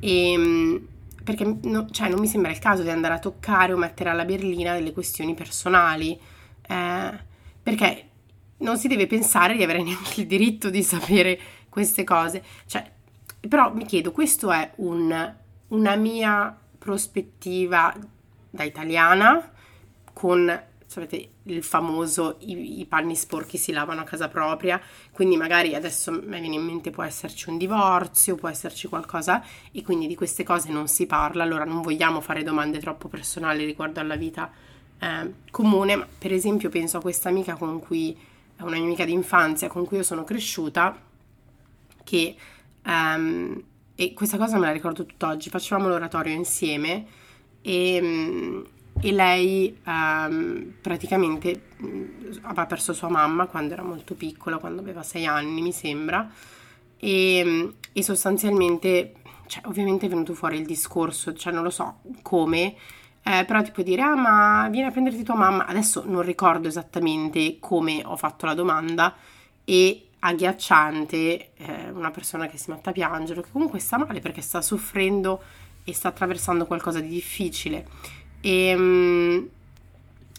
e, 0.00 0.32
ehm, 0.32 0.86
perché 1.24 1.56
no, 1.62 1.88
cioè, 1.90 2.10
non 2.10 2.20
mi 2.20 2.26
sembra 2.26 2.50
il 2.50 2.58
caso 2.58 2.82
di 2.82 2.90
andare 2.90 3.14
a 3.14 3.18
toccare 3.18 3.72
o 3.72 3.78
mettere 3.78 4.10
alla 4.10 4.26
berlina 4.26 4.74
delle 4.74 4.92
questioni 4.92 5.34
personali, 5.34 6.18
eh, 6.68 7.18
perché 7.62 8.08
non 8.58 8.76
si 8.76 8.88
deve 8.88 9.06
pensare 9.06 9.56
di 9.56 9.62
avere 9.62 9.82
neanche 9.82 10.20
il 10.20 10.26
diritto 10.26 10.68
di 10.68 10.82
sapere 10.82 11.38
queste 11.70 12.04
cose. 12.04 12.42
Cioè, 12.66 12.88
però 13.48 13.72
mi 13.74 13.86
chiedo, 13.86 14.12
questo 14.12 14.52
è 14.52 14.70
un, 14.76 15.34
una 15.68 15.96
mia 15.96 16.56
prospettiva 16.78 17.94
da 18.50 18.62
italiana 18.62 19.50
con 20.12 20.62
sapete 20.94 21.28
il 21.44 21.62
famoso 21.62 22.36
i, 22.40 22.80
i, 22.80 22.86
panni 22.86 23.16
sporchi 23.16 23.58
si 23.58 23.72
lavano 23.72 24.02
a 24.02 24.04
casa 24.04 24.28
propria, 24.28 24.80
quindi 25.10 25.36
magari 25.36 25.74
adesso 25.74 26.12
mi 26.12 26.40
viene 26.40 26.54
in 26.54 26.64
mente 26.64 26.90
può 26.90 27.02
esserci 27.02 27.48
un 27.48 27.58
divorzio, 27.58 28.36
può 28.36 28.48
esserci 28.48 28.86
qualcosa 28.86 29.44
e 29.72 29.82
quindi 29.82 30.06
di 30.06 30.14
queste 30.14 30.44
cose 30.44 30.70
non 30.70 30.86
si 30.86 31.06
parla, 31.06 31.42
allora 31.42 31.64
non 31.64 31.82
vogliamo 31.82 32.20
fare 32.20 32.42
domande 32.42 32.78
troppo 32.78 33.08
personali 33.08 33.64
riguardo 33.64 33.98
alla 33.98 34.16
vita 34.16 34.50
eh, 34.98 35.32
comune, 35.50 35.96
ma 35.96 36.06
per 36.18 36.32
esempio 36.32 36.68
penso 36.68 36.98
a 36.98 37.00
questa 37.00 37.28
amica 37.28 37.54
con 37.54 37.80
cui, 37.80 38.16
è 38.56 38.62
una 38.62 38.76
mia 38.76 38.84
amica 38.84 39.04
d'infanzia 39.04 39.68
con 39.68 39.84
cui 39.84 39.96
io 39.96 40.02
sono 40.04 40.22
cresciuta, 40.22 40.96
che 42.04 42.36
um, 42.84 43.62
e 43.96 44.12
questa 44.12 44.38
cosa 44.38 44.58
me 44.58 44.66
la 44.66 44.72
ricordo 44.72 45.04
tutt'oggi, 45.04 45.50
facevamo 45.50 45.88
l'oratorio 45.88 46.34
insieme 46.34 47.06
e 47.62 47.98
um, 48.00 48.64
e 49.00 49.12
lei 49.12 49.78
um, 49.84 50.74
praticamente 50.80 51.68
mm, 51.82 52.04
aveva 52.42 52.66
perso 52.66 52.92
sua 52.92 53.08
mamma 53.08 53.46
quando 53.46 53.72
era 53.72 53.82
molto 53.82 54.14
piccola, 54.14 54.58
quando 54.58 54.80
aveva 54.80 55.02
sei 55.02 55.26
anni 55.26 55.60
mi 55.60 55.72
sembra, 55.72 56.30
e, 56.96 57.74
e 57.92 58.02
sostanzialmente, 58.02 59.14
cioè, 59.46 59.62
ovviamente 59.66 60.06
è 60.06 60.08
venuto 60.08 60.34
fuori 60.34 60.58
il 60.58 60.66
discorso, 60.66 61.34
cioè 61.34 61.52
non 61.52 61.62
lo 61.62 61.70
so 61.70 62.00
come, 62.22 62.74
eh, 63.22 63.44
però 63.46 63.62
ti 63.62 63.70
puoi 63.70 63.84
dire, 63.84 64.02
ah 64.02 64.14
ma 64.14 64.68
vieni 64.70 64.88
a 64.88 64.90
prenderti 64.90 65.22
tua 65.22 65.34
mamma, 65.34 65.66
adesso 65.66 66.04
non 66.06 66.22
ricordo 66.22 66.68
esattamente 66.68 67.58
come 67.58 68.02
ho 68.04 68.16
fatto 68.16 68.46
la 68.46 68.54
domanda. 68.54 69.14
E 69.66 70.08
agghiacciante 70.26 71.52
eh, 71.54 71.90
una 71.90 72.10
persona 72.10 72.46
che 72.46 72.56
si 72.56 72.70
mette 72.70 72.88
a 72.88 72.92
piangere, 72.92 73.42
che 73.42 73.50
comunque 73.50 73.78
sta 73.78 73.98
male 73.98 74.20
perché 74.20 74.40
sta 74.40 74.62
soffrendo 74.62 75.42
e 75.84 75.92
sta 75.92 76.08
attraversando 76.08 76.66
qualcosa 76.66 77.00
di 77.00 77.08
difficile. 77.08 77.86
E 78.46 78.74
um, 78.74 79.48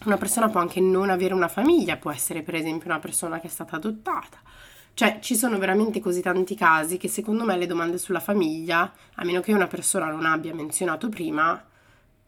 una 0.04 0.16
persona 0.16 0.48
può 0.48 0.60
anche 0.60 0.78
non 0.78 1.10
avere 1.10 1.34
una 1.34 1.48
famiglia, 1.48 1.96
può 1.96 2.12
essere 2.12 2.42
per 2.42 2.54
esempio 2.54 2.88
una 2.88 3.00
persona 3.00 3.40
che 3.40 3.48
è 3.48 3.50
stata 3.50 3.74
adottata. 3.74 4.38
Cioè, 4.94 5.18
ci 5.20 5.34
sono 5.34 5.58
veramente 5.58 5.98
così 5.98 6.22
tanti 6.22 6.54
casi 6.54 6.98
che 6.98 7.08
secondo 7.08 7.44
me 7.44 7.56
le 7.56 7.66
domande 7.66 7.98
sulla 7.98 8.20
famiglia, 8.20 8.92
a 9.14 9.24
meno 9.24 9.40
che 9.40 9.52
una 9.52 9.66
persona 9.66 10.06
non 10.06 10.24
abbia 10.24 10.54
menzionato 10.54 11.08
prima 11.08 11.60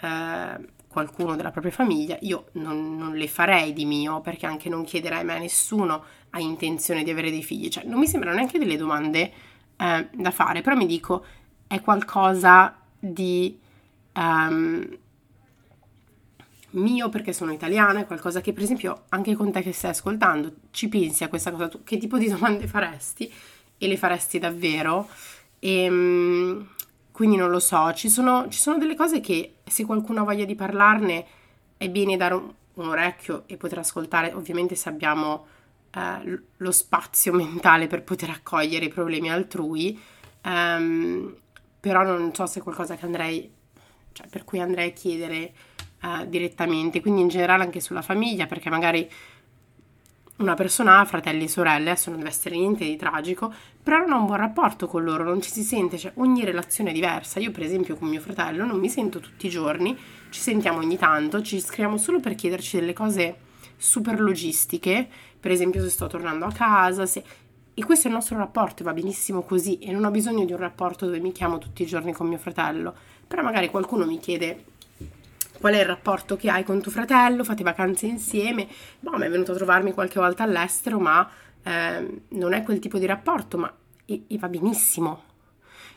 eh, 0.01 0.69
qualcuno 0.89 1.37
della 1.37 1.53
propria 1.53 1.73
famiglia, 1.73 2.19
io 2.23 2.47
non, 2.55 2.97
non, 2.97 3.15
le 3.15 3.29
farei 3.29 3.73
di 3.73 3.85
mio, 3.85 4.21
perché 4.21 4.47
anche 4.47 4.69
non 4.69 4.83
chiederei 4.83 5.23
mai 5.23 5.37
a 5.37 5.41
nessuno 5.41 6.03
ha 6.31 6.41
intenzione 6.41 7.05
di 7.05 7.11
avere 7.11 7.31
dei 7.31 7.45
figli. 7.45 7.69
Cioè, 7.69 7.85
non 7.85 8.01
mi 8.01 8.09
sembrano 8.09 8.35
neanche 8.35 8.59
delle 8.59 8.77
domande 8.77 9.33
eh, 9.77 10.09
da 10.13 10.31
fare, 10.33 10.61
però 10.61 10.75
mi 10.75 10.87
dico, 10.87 11.25
è 11.69 11.81
qualcosa 11.81 12.77
di... 12.99 13.57
Um, 14.15 14.99
mio 16.71 17.09
perché 17.09 17.33
sono 17.33 17.53
italiana, 17.53 18.01
è 18.01 18.07
qualcosa 18.07 18.41
che 18.41 18.53
per 18.53 18.63
esempio 18.63 19.05
anche 19.11 19.35
con 19.35 19.51
te 19.51 19.63
che 19.63 19.73
stai 19.73 19.91
ascoltando 19.91 20.53
ci 20.71 20.89
pensi 20.89 21.25
a 21.25 21.29
questa 21.29 21.51
cosa, 21.51 21.69
tu 21.69 21.83
che 21.83 21.97
tipo 21.97 22.19
di 22.19 22.29
domande 22.31 22.67
faresti? 22.67 23.33
E 23.79 23.87
le 23.87 23.97
faresti 23.97 24.39
davvero? 24.39 25.09
E, 25.59 25.83
ehm, 25.83 26.69
quindi 27.13 27.37
non 27.37 27.51
lo 27.51 27.59
so, 27.59 27.93
ci 27.95 28.09
sono, 28.09 28.49
ci 28.49 28.61
sono, 28.61 28.79
delle 28.79 28.95
cose 28.95 29.21
che 29.21 29.57
se 29.65 29.85
qualcuno 29.85 30.21
ha 30.21 30.25
voglia 30.25 30.45
di 30.45 30.55
parlarne 30.55 31.27
è 31.77 31.89
bene 31.89 32.17
dare 32.17 32.35
un, 32.35 32.53
un 32.75 32.89
orecchio 32.89 33.45
e 33.47 33.57
poter 33.57 33.79
ascoltare, 33.79 34.33
ovviamente 34.33 34.75
se 34.77 34.89
abbiamo 34.89 35.47
eh, 35.91 36.41
lo 36.57 36.71
spazio 36.71 37.33
mentale 37.35 37.87
per 37.87 38.05
poter 38.05 38.31
accogliere 38.31 38.85
i 38.85 38.89
problemi 38.89 39.31
altrui, 39.31 39.99
um, 40.45 41.35
però 41.81 42.03
non 42.03 42.35
so 42.35 42.47
se 42.47 42.61
è 42.61 42.63
qualcosa 42.63 42.97
che 42.97 43.05
andrei, 43.05 43.51
cioè 44.13 44.27
per 44.29 44.45
cui 44.45 44.61
andrei 44.61 44.91
a 44.91 44.93
chiedere 44.93 45.53
uh, 46.03 46.27
direttamente, 46.27 47.01
quindi 47.01 47.23
in 47.23 47.29
generale 47.29 47.65
anche 47.65 47.81
sulla 47.81 48.03
famiglia, 48.03 48.47
perché 48.47 48.71
magari 48.71 49.09
una 50.39 50.55
persona 50.55 51.01
ha 51.01 51.05
fratelli 51.05 51.45
e 51.45 51.49
sorelle, 51.49 51.91
adesso 51.91 52.11
non 52.11 52.19
deve 52.21 52.31
essere 52.31 52.57
niente 52.57 52.85
di 52.85 52.97
tragico, 52.97 53.53
però 53.83 53.99
non 53.99 54.13
ha 54.13 54.17
un 54.19 54.27
buon 54.27 54.39
rapporto 54.39 54.87
con 54.87 55.03
loro, 55.03 55.25
non 55.25 55.41
ci 55.41 55.51
si 55.51 55.63
sente, 55.63 55.99
cioè 55.99 56.13
ogni 56.17 56.45
relazione 56.45 56.91
è 56.91 56.93
diversa. 56.93 57.41
Io 57.41 57.51
per 57.51 57.65
esempio 57.65 57.97
con 57.97 58.09
mio 58.09 58.21
fratello 58.21 58.65
non 58.65 58.79
mi 58.79 58.89
sento 58.89 59.19
tutti 59.19 59.47
i 59.47 59.51
giorni, 59.51 59.97
ci 60.31 60.41
sentiamo 60.41 60.79
ogni 60.79 60.97
tanto, 60.97 61.43
ci 61.43 61.61
scriviamo 61.61 61.97
solo 61.97 62.21
per 62.21 62.35
chiederci 62.37 62.79
delle 62.79 62.93
cose 62.93 63.37
super 63.77 64.21
logistiche, 64.21 65.09
per 65.41 65.51
esempio 65.51 65.83
se 65.83 65.91
sto 65.91 66.07
tornando 66.07 66.45
a 66.45 66.53
casa, 66.53 67.07
se... 67.07 67.23
E 67.75 67.85
questo 67.85 68.07
è 68.07 68.11
il 68.11 68.17
nostro 68.17 68.37
rapporto, 68.37 68.83
va 68.83 68.93
benissimo 68.93 69.43
così 69.43 69.79
e 69.79 69.93
non 69.93 70.05
ho 70.05 70.11
bisogno 70.11 70.45
di 70.45 70.53
un 70.53 70.59
rapporto 70.59 71.07
dove 71.07 71.21
mi 71.21 71.31
chiamo 71.31 71.59
tutti 71.59 71.83
i 71.83 71.87
giorni 71.87 72.13
con 72.13 72.27
mio 72.27 72.39
fratello, 72.39 72.93
però 73.27 73.43
magari 73.43 73.71
qualcuno 73.71 74.05
mi 74.05 74.19
chiede 74.19 74.65
qual 75.59 75.75
è 75.75 75.81
il 75.81 75.87
rapporto 75.87 76.37
che 76.37 76.51
hai 76.51 76.65
con 76.65 76.81
tuo 76.81 76.91
fratello, 76.91 77.45
fate 77.45 77.63
vacanze 77.63 78.07
insieme, 78.07 78.67
boh, 79.01 79.17
mi 79.17 79.27
è 79.27 79.31
venuto 79.31 79.53
a 79.53 79.57
trovarmi 79.57 79.93
qualche 79.93 80.19
volta 80.19 80.43
all'estero, 80.45 80.99
ma 80.99 81.29
eh, 81.63 82.21
non 82.29 82.53
è 82.53 82.63
quel 82.63 82.79
tipo 82.79 82.99
di 82.99 83.07
rapporto, 83.07 83.59
ma 83.59 83.73
e, 84.05 84.25
e 84.27 84.39
va 84.39 84.49
benissimo. 84.49 85.25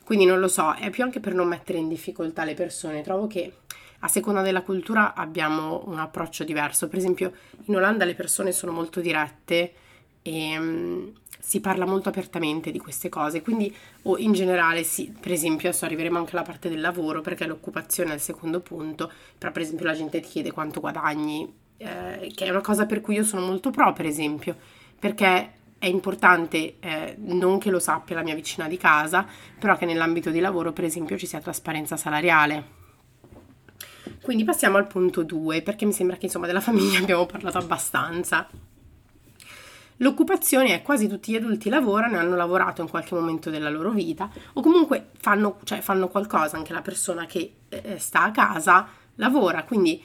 Quindi 0.03 0.25
non 0.25 0.39
lo 0.39 0.47
so, 0.47 0.73
è 0.73 0.89
più 0.89 1.03
anche 1.03 1.19
per 1.19 1.33
non 1.33 1.47
mettere 1.47 1.77
in 1.77 1.87
difficoltà 1.87 2.43
le 2.43 2.53
persone, 2.53 3.01
trovo 3.01 3.27
che 3.27 3.53
a 3.99 4.07
seconda 4.07 4.41
della 4.41 4.63
cultura 4.63 5.13
abbiamo 5.13 5.83
un 5.85 5.99
approccio 5.99 6.43
diverso. 6.43 6.87
Per 6.87 6.97
esempio, 6.97 7.33
in 7.65 7.75
Olanda 7.75 8.03
le 8.03 8.15
persone 8.15 8.51
sono 8.51 8.71
molto 8.71 8.99
dirette 8.99 9.73
e 10.21 10.57
um, 10.57 11.13
si 11.41 11.59
parla 11.59 11.85
molto 11.85 12.09
apertamente 12.09 12.71
di 12.71 12.77
queste 12.77 13.09
cose, 13.09 13.41
quindi 13.41 13.73
o 14.03 14.17
in 14.17 14.31
generale 14.31 14.83
sì, 14.83 15.13
per 15.19 15.31
esempio 15.31 15.69
adesso 15.69 15.85
arriveremo 15.85 16.17
anche 16.17 16.31
alla 16.33 16.45
parte 16.45 16.69
del 16.69 16.79
lavoro 16.79 17.21
perché 17.21 17.45
l'occupazione 17.45 18.11
è 18.11 18.15
il 18.15 18.21
secondo 18.21 18.59
punto, 18.59 19.11
però 19.37 19.51
per 19.51 19.63
esempio 19.63 19.85
la 19.85 19.93
gente 19.93 20.19
ti 20.19 20.29
chiede 20.29 20.51
quanto 20.51 20.79
guadagni, 20.79 21.51
eh, 21.77 22.31
che 22.33 22.45
è 22.45 22.49
una 22.49 22.61
cosa 22.61 22.85
per 22.85 23.01
cui 23.01 23.15
io 23.15 23.23
sono 23.23 23.45
molto 23.45 23.71
pro 23.71 23.91
per 23.91 24.05
esempio, 24.05 24.55
perché 24.99 25.53
è 25.79 25.87
importante 25.87 26.75
eh, 26.79 27.15
non 27.17 27.57
che 27.57 27.71
lo 27.71 27.79
sappia 27.79 28.15
la 28.15 28.21
mia 28.21 28.35
vicina 28.35 28.67
di 28.67 28.77
casa, 28.77 29.25
però 29.57 29.75
che 29.75 29.85
nell'ambito 29.85 30.29
di 30.29 30.39
lavoro 30.39 30.73
per 30.73 30.83
esempio 30.83 31.17
ci 31.17 31.25
sia 31.25 31.39
trasparenza 31.39 31.97
salariale. 31.97 32.79
Quindi 34.21 34.43
passiamo 34.43 34.77
al 34.77 34.85
punto 34.85 35.23
2, 35.23 35.63
perché 35.63 35.85
mi 35.85 35.93
sembra 35.93 36.17
che 36.17 36.25
insomma 36.25 36.45
della 36.45 36.61
famiglia 36.61 36.99
abbiamo 36.99 37.25
parlato 37.25 37.57
abbastanza. 37.57 38.47
L'occupazione 40.01 40.73
è 40.73 40.81
quasi 40.81 41.07
tutti 41.07 41.31
gli 41.31 41.35
adulti 41.35 41.69
lavorano 41.69 42.15
e 42.15 42.19
hanno 42.19 42.35
lavorato 42.35 42.81
in 42.81 42.89
qualche 42.89 43.13
momento 43.13 43.49
della 43.49 43.69
loro 43.69 43.91
vita 43.91 44.29
o 44.53 44.61
comunque 44.61 45.09
fanno, 45.19 45.59
cioè, 45.63 45.81
fanno 45.81 46.07
qualcosa, 46.07 46.57
anche 46.57 46.73
la 46.73 46.81
persona 46.81 47.25
che 47.25 47.53
eh, 47.69 47.99
sta 47.99 48.23
a 48.23 48.31
casa 48.31 48.87
lavora, 49.15 49.63
quindi 49.63 50.03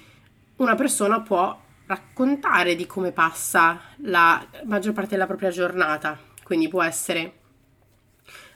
una 0.57 0.75
persona 0.75 1.21
può 1.21 1.59
raccontare 1.87 2.75
di 2.75 2.87
come 2.87 3.13
passa 3.13 3.81
la 3.99 4.45
maggior 4.65 4.93
parte 4.93 5.11
della 5.11 5.27
propria 5.27 5.51
giornata, 5.51 6.19
quindi 6.43 6.69
può 6.69 6.83
essere 6.83 7.33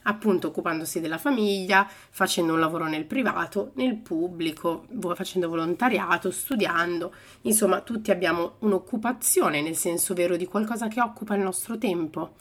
appunto 0.03 0.47
occupandosi 0.47 0.99
della 0.99 1.17
famiglia, 1.17 1.87
facendo 2.09 2.53
un 2.53 2.59
lavoro 2.59 2.85
nel 2.85 3.05
privato, 3.05 3.71
nel 3.75 3.95
pubblico, 3.95 4.85
facendo 5.15 5.47
volontariato, 5.47 6.31
studiando, 6.31 7.13
insomma 7.41 7.81
tutti 7.81 8.11
abbiamo 8.11 8.55
un'occupazione 8.59 9.61
nel 9.61 9.75
senso 9.75 10.13
vero 10.13 10.35
di 10.35 10.45
qualcosa 10.45 10.87
che 10.87 11.01
occupa 11.01 11.35
il 11.35 11.41
nostro 11.41 11.77
tempo. 11.77 12.35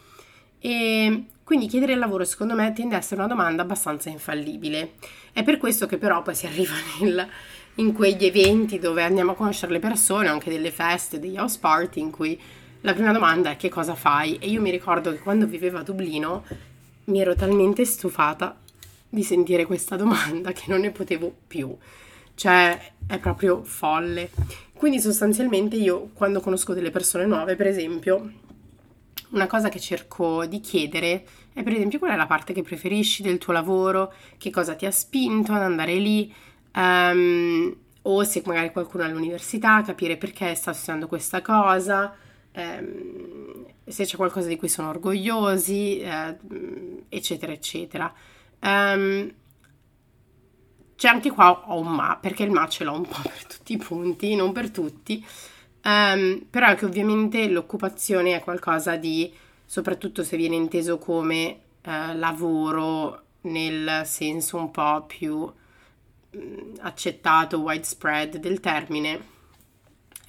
E 0.62 1.25
quindi 1.43 1.67
chiedere 1.67 1.95
il 1.95 1.99
lavoro 1.99 2.25
secondo 2.25 2.55
me 2.55 2.73
tende 2.73 2.95
a 2.95 2.99
essere 2.99 3.21
una 3.21 3.29
domanda 3.29 3.62
abbastanza 3.62 4.09
infallibile. 4.09 4.93
È 5.33 5.43
per 5.43 5.57
questo 5.57 5.87
che 5.87 5.99
però 5.99 6.23
poi 6.23 6.35
si 6.35 6.47
arriva 6.49 6.75
nel, 7.00 7.29
in 7.76 7.93
quegli 7.93 8.25
eventi 8.25 8.79
dove 8.79 9.02
andiamo 9.02 9.33
a 9.33 9.35
conoscere 9.35 9.73
le 9.73 9.79
persone, 9.81 10.29
anche 10.29 10.50
delle 10.50 10.71
feste, 10.71 11.19
degli 11.19 11.37
house 11.37 11.59
party 11.59 12.00
in 12.00 12.11
cui 12.11 12.40
la 12.83 12.95
prima 12.95 13.12
domanda 13.12 13.50
è 13.50 13.57
che 13.57 13.69
cosa 13.69 13.95
fai? 13.95 14.37
E 14.37 14.49
io 14.49 14.61
mi 14.61 14.71
ricordo 14.71 15.11
che 15.11 15.19
quando 15.19 15.47
vivevo 15.47 15.79
a 15.79 15.83
Dublino 15.83 16.45
mi 17.04 17.21
ero 17.21 17.35
talmente 17.35 17.85
stufata 17.85 18.59
di 19.09 19.23
sentire 19.23 19.66
questa 19.66 19.97
domanda 19.97 20.52
che 20.52 20.64
non 20.69 20.80
ne 20.80 20.90
potevo 20.90 21.33
più. 21.47 21.76
Cioè, 22.35 22.92
è 23.07 23.19
proprio 23.19 23.62
folle. 23.64 24.30
Quindi 24.73 25.00
sostanzialmente 25.00 25.76
io 25.76 26.11
quando 26.14 26.40
conosco 26.40 26.73
delle 26.73 26.90
persone 26.90 27.26
nuove, 27.26 27.57
per 27.57 27.66
esempio, 27.66 28.30
una 29.30 29.47
cosa 29.47 29.69
che 29.69 29.78
cerco 29.78 30.47
di 30.47 30.61
chiedere 30.61 31.25
è 31.52 31.62
per 31.62 31.73
esempio 31.73 31.99
qual 31.99 32.12
è 32.12 32.16
la 32.16 32.26
parte 32.26 32.52
che 32.52 32.62
preferisci 32.62 33.23
del 33.23 33.38
tuo 33.38 33.52
lavoro, 33.52 34.12
che 34.38 34.50
cosa 34.50 34.75
ti 34.75 34.87
ha 34.87 34.90
spinto 34.90 35.52
ad 35.52 35.62
andare 35.62 35.95
lì, 35.97 36.33
um, 36.75 37.76
o 38.02 38.25
se 38.25 38.42
magari 38.47 38.73
qualcuno 38.73 39.04
all'università, 39.04 39.83
capire 39.83 40.16
perché 40.16 40.54
sta 40.54 40.73
studiando 40.73 41.07
questa 41.07 41.42
cosa, 41.42 42.14
um, 42.54 43.66
se 43.85 44.04
c'è 44.04 44.16
qualcosa 44.16 44.49
di 44.49 44.57
cui 44.57 44.69
sono 44.69 44.88
orgogliosi, 44.88 46.00
eh, 46.00 46.37
eccetera, 47.09 47.52
eccetera. 47.52 48.12
Um, 48.62 49.33
c'è 50.97 51.09
anche 51.09 51.30
qua 51.30 51.71
ho 51.71 51.78
un 51.78 51.95
ma, 51.95 52.19
perché 52.21 52.42
il 52.42 52.50
ma 52.50 52.69
ce 52.69 52.85
l'ho 52.85 52.92
un 52.92 53.07
po' 53.07 53.21
per 53.23 53.47
tutti 53.47 53.73
i 53.73 53.78
punti, 53.78 54.35
non 54.35 54.52
per 54.52 54.71
tutti, 54.71 55.25
um, 55.85 56.47
però 56.49 56.75
che 56.75 56.85
ovviamente 56.85 57.49
l'occupazione 57.49 58.37
è 58.37 58.40
qualcosa 58.40 58.97
di, 58.97 59.33
soprattutto 59.64 60.23
se 60.23 60.37
viene 60.37 60.57
inteso 60.57 60.99
come 60.99 61.61
uh, 61.85 62.16
lavoro 62.16 63.23
nel 63.42 64.02
senso 64.04 64.59
un 64.59 64.71
po' 64.71 65.04
più 65.07 65.37
um, 65.37 66.73
accettato, 66.80 67.61
widespread 67.61 68.37
del 68.37 68.61
termine, 68.61 69.26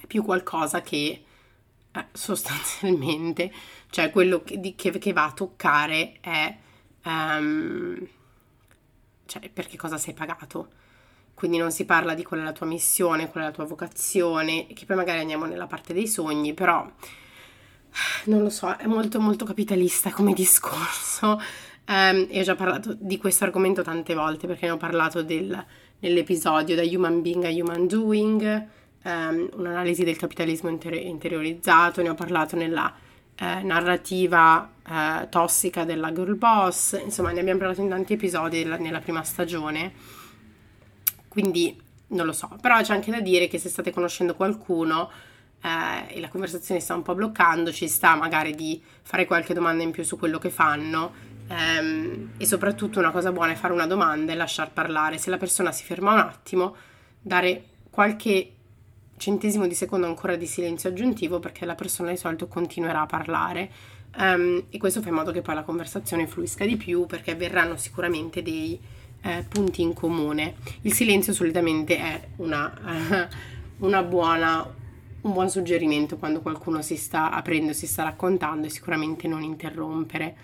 è 0.00 0.06
più 0.06 0.24
qualcosa 0.24 0.80
che 0.80 1.22
eh, 1.94 2.06
sostanzialmente, 2.12 3.52
cioè 3.90 4.10
quello 4.10 4.42
che, 4.42 4.58
di, 4.58 4.74
che, 4.74 4.98
che, 4.98 5.12
va 5.12 5.26
a 5.26 5.32
toccare 5.32 6.16
è 6.20 6.56
um, 7.04 8.08
cioè 9.26 9.50
perché 9.50 9.76
cosa 9.76 9.98
sei 9.98 10.14
pagato. 10.14 10.80
Quindi 11.34 11.58
non 11.58 11.72
si 11.72 11.84
parla 11.84 12.14
di 12.14 12.22
qual 12.22 12.40
è 12.40 12.44
la 12.44 12.52
tua 12.52 12.66
missione, 12.66 13.28
qual 13.28 13.44
è 13.44 13.46
la 13.46 13.52
tua 13.52 13.64
vocazione, 13.64 14.66
che 14.68 14.84
poi 14.84 14.96
magari 14.96 15.20
andiamo 15.20 15.44
nella 15.44 15.66
parte 15.66 15.92
dei 15.92 16.06
sogni, 16.06 16.54
però 16.54 16.88
non 18.24 18.42
lo 18.42 18.50
so, 18.50 18.74
è 18.76 18.86
molto 18.86 19.20
molto 19.20 19.44
capitalista 19.44 20.10
come 20.10 20.32
discorso. 20.34 21.40
Um, 21.88 22.26
e 22.30 22.40
ho 22.40 22.42
già 22.42 22.54
parlato 22.54 22.96
di 22.98 23.18
questo 23.18 23.44
argomento 23.44 23.82
tante 23.82 24.14
volte 24.14 24.46
perché 24.46 24.66
ne 24.66 24.72
ho 24.72 24.76
parlato 24.76 25.22
del, 25.22 25.62
nell'episodio 25.98 26.76
da 26.76 26.82
Human 26.82 27.20
Being 27.22 27.44
a 27.44 27.48
Human 27.48 27.86
Doing 27.86 28.68
um, 29.04 29.48
un'analisi 29.54 30.04
del 30.04 30.16
capitalismo 30.16 30.68
inter- 30.68 30.94
interiorizzato, 30.94 32.02
ne 32.02 32.08
ho 32.08 32.14
parlato 32.14 32.56
nella 32.56 32.92
eh, 33.34 33.62
narrativa 33.62 34.70
eh, 34.86 35.28
tossica 35.28 35.84
della 35.84 36.12
girl 36.12 36.36
boss, 36.36 37.00
insomma 37.02 37.32
ne 37.32 37.40
abbiamo 37.40 37.58
parlato 37.58 37.80
in 37.80 37.88
tanti 37.88 38.12
episodi 38.12 38.62
della, 38.62 38.76
nella 38.76 39.00
prima 39.00 39.22
stagione, 39.22 39.92
quindi 41.28 41.80
non 42.08 42.26
lo 42.26 42.32
so, 42.32 42.56
però 42.60 42.80
c'è 42.80 42.92
anche 42.92 43.10
da 43.10 43.20
dire 43.20 43.48
che 43.48 43.58
se 43.58 43.68
state 43.68 43.90
conoscendo 43.90 44.34
qualcuno 44.34 45.10
eh, 45.62 46.14
e 46.16 46.20
la 46.20 46.28
conversazione 46.28 46.80
sta 46.80 46.94
un 46.94 47.02
po' 47.02 47.14
bloccando, 47.14 47.72
ci 47.72 47.88
sta 47.88 48.14
magari 48.16 48.54
di 48.54 48.82
fare 49.02 49.26
qualche 49.26 49.54
domanda 49.54 49.82
in 49.82 49.90
più 49.90 50.04
su 50.04 50.18
quello 50.18 50.38
che 50.38 50.50
fanno 50.50 51.12
ehm, 51.48 52.32
e 52.36 52.46
soprattutto 52.46 52.98
una 52.98 53.10
cosa 53.10 53.32
buona 53.32 53.52
è 53.52 53.56
fare 53.56 53.72
una 53.72 53.86
domanda 53.86 54.32
e 54.32 54.34
lasciar 54.34 54.72
parlare. 54.72 55.18
Se 55.18 55.30
la 55.30 55.38
persona 55.38 55.72
si 55.72 55.84
ferma 55.84 56.12
un 56.12 56.18
attimo, 56.18 56.76
dare 57.20 57.64
qualche 57.90 58.52
centesimo 59.22 59.68
di 59.68 59.74
secondo 59.74 60.08
ancora 60.08 60.34
di 60.34 60.46
silenzio 60.46 60.88
aggiuntivo 60.88 61.38
perché 61.38 61.64
la 61.64 61.76
persona 61.76 62.10
di 62.10 62.16
solito 62.16 62.48
continuerà 62.48 63.02
a 63.02 63.06
parlare 63.06 63.70
um, 64.16 64.64
e 64.68 64.78
questo 64.78 65.00
fa 65.00 65.10
in 65.10 65.14
modo 65.14 65.30
che 65.30 65.42
poi 65.42 65.54
la 65.54 65.62
conversazione 65.62 66.26
fluisca 66.26 66.64
di 66.64 66.76
più 66.76 67.06
perché 67.06 67.36
verranno 67.36 67.76
sicuramente 67.76 68.42
dei 68.42 68.76
eh, 69.20 69.44
punti 69.48 69.82
in 69.82 69.92
comune. 69.92 70.54
Il 70.80 70.92
silenzio 70.92 71.32
solitamente 71.32 71.96
è 71.98 72.20
una, 72.38 73.28
uh, 73.78 73.86
una 73.86 74.02
buona, 74.02 74.68
un 75.20 75.32
buon 75.32 75.48
suggerimento 75.48 76.16
quando 76.16 76.40
qualcuno 76.40 76.82
si 76.82 76.96
sta 76.96 77.30
aprendo, 77.30 77.72
si 77.72 77.86
sta 77.86 78.02
raccontando 78.02 78.66
e 78.66 78.70
sicuramente 78.70 79.28
non 79.28 79.44
interrompere. 79.44 80.34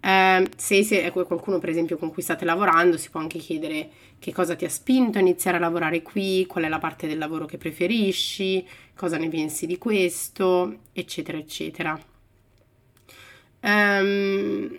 Eh, 0.00 0.48
se, 0.56 0.82
se 0.82 1.02
è 1.02 1.12
qualcuno 1.12 1.58
per 1.58 1.68
esempio 1.68 1.98
con 1.98 2.10
cui 2.10 2.22
state 2.22 2.46
lavorando 2.46 2.96
si 2.96 3.10
può 3.10 3.20
anche 3.20 3.38
chiedere 3.38 3.90
che 4.18 4.32
cosa 4.32 4.56
ti 4.56 4.64
ha 4.64 4.70
spinto 4.70 5.18
a 5.18 5.20
iniziare 5.20 5.56
a 5.56 5.60
lavorare 5.60 6.02
qui, 6.02 6.46
qual 6.46 6.64
è 6.64 6.68
la 6.68 6.78
parte 6.78 7.06
del 7.06 7.18
lavoro 7.18 7.46
che 7.46 7.58
preferisci, 7.58 8.66
cosa 8.94 9.16
ne 9.16 9.28
pensi 9.28 9.66
di 9.66 9.78
questo, 9.78 10.78
eccetera, 10.92 11.38
eccetera. 11.38 11.98
Um, 13.62 14.78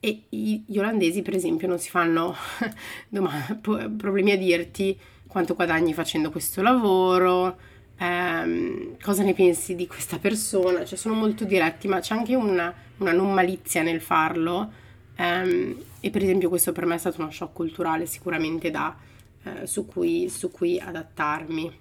e 0.00 0.22
gli 0.28 0.78
olandesi, 0.78 1.22
per 1.22 1.34
esempio, 1.34 1.68
non 1.68 1.78
si 1.78 1.90
fanno 1.90 2.34
domani, 3.08 3.58
problemi 3.60 4.30
a 4.32 4.38
dirti 4.38 4.98
quanto 5.26 5.54
guadagni 5.54 5.92
facendo 5.92 6.30
questo 6.30 6.62
lavoro, 6.62 7.58
ehm, 8.00 8.96
cosa 9.00 9.22
ne 9.22 9.34
pensi 9.34 9.74
di 9.74 9.86
questa 9.86 10.18
persona, 10.18 10.84
cioè 10.84 10.96
sono 10.98 11.14
molto 11.14 11.44
diretti, 11.44 11.86
ma 11.86 12.00
c'è 12.00 12.14
anche 12.14 12.34
una, 12.34 12.72
una 12.98 13.12
non 13.12 13.32
malizia 13.32 13.82
nel 13.82 14.00
farlo. 14.00 14.72
Ehm, 15.16 15.76
e 16.00 16.10
per 16.10 16.22
esempio 16.22 16.48
questo 16.48 16.72
per 16.72 16.86
me 16.86 16.94
è 16.94 16.98
stato 16.98 17.20
uno 17.20 17.30
shock 17.30 17.52
culturale 17.52 18.06
sicuramente 18.06 18.70
da, 18.70 18.96
eh, 19.42 19.66
su, 19.66 19.86
cui, 19.86 20.28
su, 20.30 20.50
cui, 20.50 20.80
adattarmi. 20.80 21.78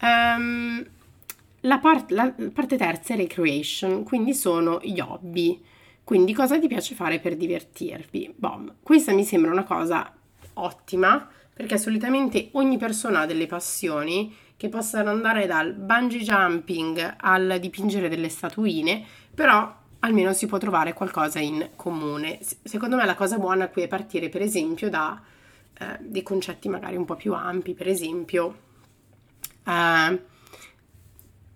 Um, 0.00 0.84
la, 1.60 1.78
part, 1.78 2.10
la, 2.10 2.34
parte 2.52 2.76
terza 2.76 3.12
è 3.12 3.16
recreation, 3.16 4.02
quindi 4.02 4.34
sono 4.34 4.80
gli 4.82 4.98
hobby. 4.98 5.62
Quindi 6.02 6.34
cosa 6.34 6.58
ti 6.58 6.68
piace 6.68 6.94
fare 6.94 7.18
per 7.18 7.36
divertirvi? 7.36 8.34
Bom, 8.36 8.74
questa 8.82 9.12
mi 9.12 9.24
sembra 9.24 9.50
una 9.50 9.64
cosa 9.64 10.12
ottima 10.54 11.28
perché 11.54 11.78
solitamente 11.78 12.48
ogni 12.52 12.76
persona 12.76 13.20
ha 13.20 13.26
delle 13.26 13.46
passioni 13.46 14.34
che 14.64 14.70
possono 14.70 15.10
andare 15.10 15.46
dal 15.46 15.74
bungee 15.74 16.22
jumping 16.22 17.16
al 17.20 17.58
dipingere 17.60 18.08
delle 18.08 18.30
statuine, 18.30 19.04
però 19.34 19.70
almeno 19.98 20.32
si 20.32 20.46
può 20.46 20.56
trovare 20.56 20.94
qualcosa 20.94 21.38
in 21.38 21.72
comune. 21.76 22.38
Secondo 22.62 22.96
me 22.96 23.04
la 23.04 23.14
cosa 23.14 23.38
buona 23.38 23.68
qui 23.68 23.82
è 23.82 23.88
partire 23.88 24.30
per 24.30 24.40
esempio 24.40 24.88
da 24.88 25.20
eh, 25.78 25.98
dei 26.00 26.22
concetti 26.22 26.70
magari 26.70 26.96
un 26.96 27.04
po' 27.04 27.14
più 27.14 27.34
ampi, 27.34 27.74
per 27.74 27.88
esempio 27.88 28.56
eh, 29.66 30.22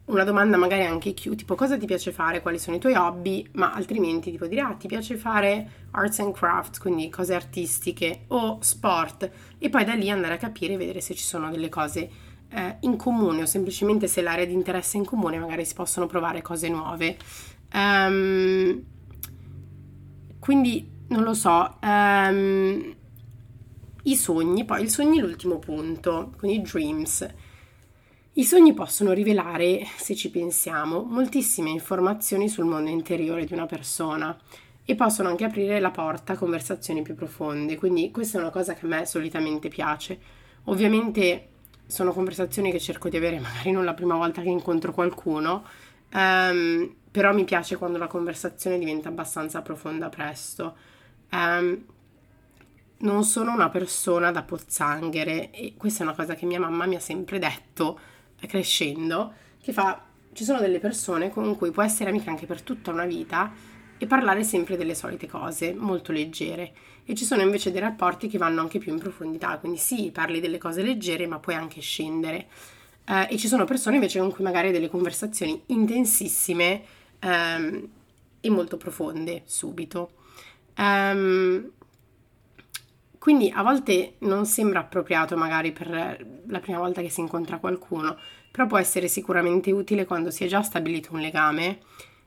una 0.05 0.25
domanda 0.25 0.59
magari 0.59 0.85
anche 0.85 1.15
più 1.15 1.35
tipo 1.35 1.55
cosa 1.55 1.79
ti 1.79 1.87
piace 1.87 2.13
fare, 2.13 2.43
quali 2.43 2.59
sono 2.59 2.77
i 2.77 2.81
tuoi 2.81 2.95
hobby, 2.95 3.49
ma 3.53 3.73
altrimenti 3.73 4.31
tipo 4.31 4.47
dire 4.47 4.61
ah 4.61 4.75
ti 4.75 4.87
piace 4.87 5.17
fare 5.17 5.87
arts 5.93 6.19
and 6.19 6.35
crafts, 6.35 6.79
quindi 6.79 7.09
cose 7.09 7.35
artistiche 7.35 8.25
o 8.29 8.59
sport 8.61 9.31
e 9.57 9.71
poi 9.71 9.85
da 9.87 9.95
lì 9.95 10.11
andare 10.11 10.35
a 10.35 10.39
capire 10.39 10.75
e 10.75 10.77
vedere 10.77 11.01
se 11.01 11.15
ci 11.15 11.25
sono 11.25 11.51
delle 11.51 11.71
cose 11.71 12.28
eh, 12.51 12.77
in 12.81 12.97
comune 12.97 13.43
o 13.43 13.47
semplicemente 13.47 14.07
se 14.07 14.23
l'area 14.23 14.45
di 14.45 14.53
interesse 14.53 14.97
è 14.97 15.01
in 15.01 15.07
comune 15.07 15.39
magari 15.39 15.65
si 15.65 15.75
possono 15.75 16.07
provare 16.07 16.43
cose 16.43 16.69
nuove. 16.69 17.17
Um, 17.73 18.83
quindi 20.39 20.91
non 21.09 21.23
lo 21.23 21.35
so, 21.35 21.77
um, 21.83 22.95
i 24.05 24.17
sogni, 24.17 24.65
poi 24.65 24.83
il 24.83 24.91
sogno 24.91 25.19
è 25.19 25.27
l'ultimo 25.27 25.59
punto, 25.59 26.33
quindi 26.39 26.63
dreams. 26.63 27.27
I 28.35 28.45
sogni 28.45 28.73
possono 28.73 29.13
rivelare, 29.13 29.85
se 29.97 30.15
ci 30.15 30.31
pensiamo, 30.31 31.03
moltissime 31.03 31.71
informazioni 31.71 32.49
sul 32.49 32.67
mondo 32.67 32.89
interiore 32.89 33.45
di 33.45 33.53
una 33.53 33.67
persona 33.67 34.39
e 34.85 34.95
possono 34.95 35.29
anche 35.29 35.45
aprire 35.45 35.81
la 35.81 35.91
porta 35.91 36.35
a 36.35 36.37
conversazioni 36.37 37.03
più 37.03 37.15
profonde, 37.15 37.77
quindi 37.77 38.11
questa 38.11 38.39
è 38.39 38.41
una 38.41 38.51
cosa 38.51 38.75
che 38.75 38.87
a 38.87 38.89
me 38.89 39.05
solitamente 39.05 39.69
piace. 39.69 40.19
Ovviamente 40.65 41.49
sono 41.89 42.13
conversazioni 42.13 42.71
che 42.71 42.79
cerco 42.79 43.09
di 43.09 43.17
avere 43.17 43.41
magari 43.41 43.73
non 43.73 43.85
la 43.85 43.95
prima 43.95 44.15
volta 44.15 44.43
che 44.43 44.49
incontro 44.49 44.93
qualcuno, 44.93 45.65
um, 46.13 46.95
però 47.11 47.33
mi 47.33 47.45
piace 47.45 47.77
quando 47.77 47.99
la 47.99 48.07
conversazione 48.07 48.79
diventa 48.79 49.09
abbastanza 49.09 49.63
profonda 49.63 50.09
presto. 50.09 50.77
Um, 51.33 51.85
non 53.01 53.25
sono 53.25 53.53
una 53.53 53.69
persona 53.69 54.31
da 54.31 54.43
pozzanghere 54.43 55.51
e 55.51 55.75
questa 55.77 56.03
è 56.03 56.07
una 56.07 56.15
cosa 56.15 56.35
che 56.35 56.47
mia 56.47 56.59
mamma 56.59 56.87
mi 56.87 56.97
ha 56.97 57.01
sempre 57.01 57.39
detto 57.39 57.99
crescendo, 58.47 59.33
che 59.61 59.73
fa, 59.73 60.05
ci 60.33 60.45
sono 60.45 60.61
delle 60.61 60.79
persone 60.79 61.31
con 61.31 61.57
cui 61.57 61.71
puoi 61.71 61.87
essere 61.87 62.11
amica 62.11 62.31
anche 62.31 62.47
per 62.47 62.63
tutta 62.63 62.91
una 62.91 63.05
vita 63.05 63.53
e 63.99 64.07
parlare 64.07 64.45
sempre 64.45 64.77
delle 64.77 64.95
solite 64.95 65.27
cose, 65.27 65.75
molto 65.75 66.13
leggere. 66.13 66.73
E 67.05 67.15
ci 67.15 67.25
sono 67.25 67.43
invece 67.43 67.71
dei 67.71 67.81
rapporti 67.81 68.29
che 68.29 68.39
vanno 68.39 68.61
anche 68.61 68.79
più 68.79 68.93
in 68.93 68.99
profondità, 68.99 69.59
quindi 69.59 69.79
sì, 69.79 70.11
parli 70.13 70.41
delle 70.41 70.59
cose 70.59 70.83
leggere, 70.83 71.27
ma 71.27 71.39
puoi 71.39 71.57
anche 71.57 71.81
scendere. 71.81 72.47
Uh, 73.07 73.27
e 73.29 73.39
ci 73.39 73.49
sono 73.49 73.65
persone 73.65 73.97
invece 73.97 74.19
con 74.19 74.31
cui 74.31 74.45
magari 74.45 74.67
hai 74.67 74.73
delle 74.73 74.91
conversazioni 74.91 75.63
intensissime 75.67 76.83
um, 77.23 77.89
e 78.41 78.51
molto 78.51 78.77
profonde 78.77 79.43
subito. 79.47 80.11
Um, 80.77 81.71
quindi 83.19 83.51
a 83.55 83.63
volte 83.63 84.15
non 84.21 84.47
sembra 84.47 84.81
appropriato 84.81 85.37
magari 85.37 85.73
per 85.73 86.25
la 86.47 86.61
prima 86.61 86.79
volta 86.79 87.03
che 87.03 87.11
si 87.11 87.21
incontra 87.21 87.59
qualcuno, 87.59 88.17
però 88.51 88.67
può 88.67 88.79
essere 88.79 89.09
sicuramente 89.09 89.73
utile 89.73 90.07
quando 90.07 90.31
si 90.31 90.45
è 90.45 90.47
già 90.47 90.63
stabilito 90.63 91.13
un 91.13 91.21
legame 91.21 91.81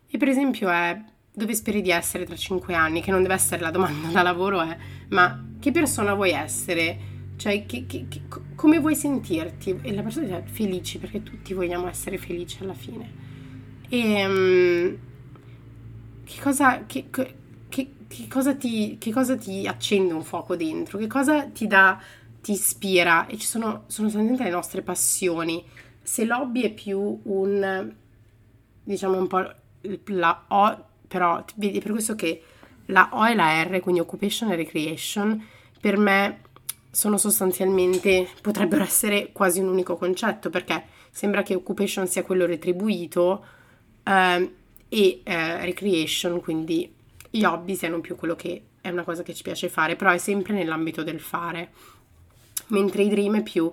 e 0.07 0.17
per 0.17 0.27
esempio 0.27 0.69
è 0.69 1.01
dove 1.33 1.55
speri 1.55 1.81
di 1.81 1.91
essere 1.91 2.25
tra 2.25 2.35
cinque 2.35 2.73
anni, 2.73 3.01
che 3.01 3.11
non 3.11 3.21
deve 3.21 3.35
essere 3.35 3.61
la 3.61 3.71
domanda 3.71 4.09
da 4.09 4.21
lavoro 4.21 4.61
è 4.61 4.77
ma 5.11 5.49
che 5.59 5.71
persona 5.71 6.13
vuoi 6.13 6.31
essere? 6.31 7.09
Cioè, 7.35 7.65
che, 7.65 7.85
che, 7.85 8.05
che, 8.07 8.21
come 8.55 8.79
vuoi 8.79 8.95
sentirti? 8.95 9.79
E 9.81 9.93
la 9.93 10.01
persona 10.03 10.25
dice 10.25 10.43
felici, 10.45 10.99
perché 10.99 11.23
tutti 11.23 11.53
vogliamo 11.53 11.87
essere 11.87 12.17
felici 12.17 12.57
alla 12.61 12.73
fine. 12.73 13.11
E 13.89 14.25
um, 14.25 14.97
che 16.23 16.41
cosa, 16.41 16.85
che, 16.85 17.09
cosa, 18.29 18.55
ti, 18.55 18.97
che 18.99 19.11
cosa 19.11 19.35
ti 19.35 19.67
accende 19.67 20.13
un 20.13 20.23
fuoco 20.23 20.55
dentro? 20.55 20.97
Che 20.97 21.07
cosa 21.07 21.45
ti 21.47 21.67
dà, 21.67 21.99
ti 22.41 22.53
ispira? 22.53 23.27
E 23.27 23.37
ci 23.37 23.45
sono, 23.45 23.83
sono 23.87 24.07
sostanzialmente 24.07 24.43
le 24.43 24.49
nostre 24.49 24.81
passioni. 24.81 25.63
Se 26.01 26.25
l'hobby 26.25 26.61
è 26.61 26.73
più 26.73 27.19
un, 27.23 27.93
diciamo 28.83 29.17
un 29.17 29.27
po' 29.27 29.53
la 30.05 30.45
O, 30.47 30.85
però 31.11 31.43
vedi 31.55 31.81
per 31.81 31.91
questo 31.91 32.15
che 32.15 32.41
la 32.85 33.09
O 33.11 33.27
e 33.27 33.35
la 33.35 33.61
R, 33.63 33.81
quindi 33.81 33.99
occupation 33.99 34.49
e 34.49 34.55
recreation, 34.55 35.45
per 35.81 35.97
me 35.97 36.39
sono 36.89 37.17
sostanzialmente, 37.17 38.29
potrebbero 38.41 38.81
essere 38.81 39.33
quasi 39.33 39.59
un 39.59 39.67
unico 39.67 39.97
concetto, 39.97 40.49
perché 40.49 40.85
sembra 41.09 41.43
che 41.43 41.53
occupation 41.53 42.07
sia 42.07 42.23
quello 42.23 42.45
retribuito 42.45 43.45
eh, 44.03 44.53
e 44.87 45.21
eh, 45.21 45.65
recreation, 45.65 46.39
quindi 46.39 46.89
gli 47.29 47.43
hobby 47.43 47.75
siano 47.75 47.99
più 47.99 48.15
quello 48.15 48.37
che 48.37 48.63
è 48.79 48.87
una 48.87 49.03
cosa 49.03 49.21
che 49.21 49.33
ci 49.33 49.43
piace 49.43 49.67
fare, 49.67 49.97
però 49.97 50.11
è 50.11 50.17
sempre 50.17 50.53
nell'ambito 50.53 51.03
del 51.03 51.19
fare, 51.19 51.71
mentre 52.67 53.03
i 53.03 53.09
dream 53.09 53.39
è 53.39 53.43
più 53.43 53.69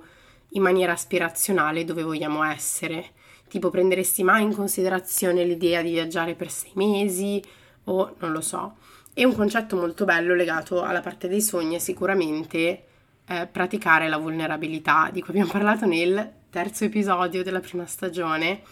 in 0.51 0.63
maniera 0.63 0.91
aspirazionale 0.91 1.85
dove 1.85 2.03
vogliamo 2.03 2.43
essere. 2.43 3.11
Tipo 3.49 3.71
prenderesti 3.71 4.23
mai 4.23 4.43
in 4.43 4.55
considerazione 4.55 5.45
l'idea 5.45 5.83
di 5.83 5.91
viaggiare 5.91 6.35
per 6.35 6.51
sei 6.51 6.73
mesi 6.75 7.43
o 7.85 8.15
non 8.19 8.33
lo 8.33 8.41
so. 8.41 8.77
E 9.15 9.25
un 9.25 9.35
concetto 9.35 9.75
molto 9.75 10.05
bello 10.05 10.35
legato 10.35 10.83
alla 10.83 11.01
parte 11.01 11.27
dei 11.27 11.41
sogni 11.41 11.75
è 11.75 11.79
sicuramente 11.79 12.85
eh, 13.27 13.47
praticare 13.51 14.09
la 14.09 14.17
vulnerabilità, 14.17 15.11
di 15.13 15.21
cui 15.21 15.31
abbiamo 15.31 15.51
parlato 15.51 15.87
nel 15.87 16.33
terzo 16.51 16.85
episodio 16.85 17.43
della 17.43 17.61
prima 17.61 17.87
stagione. 17.87 18.63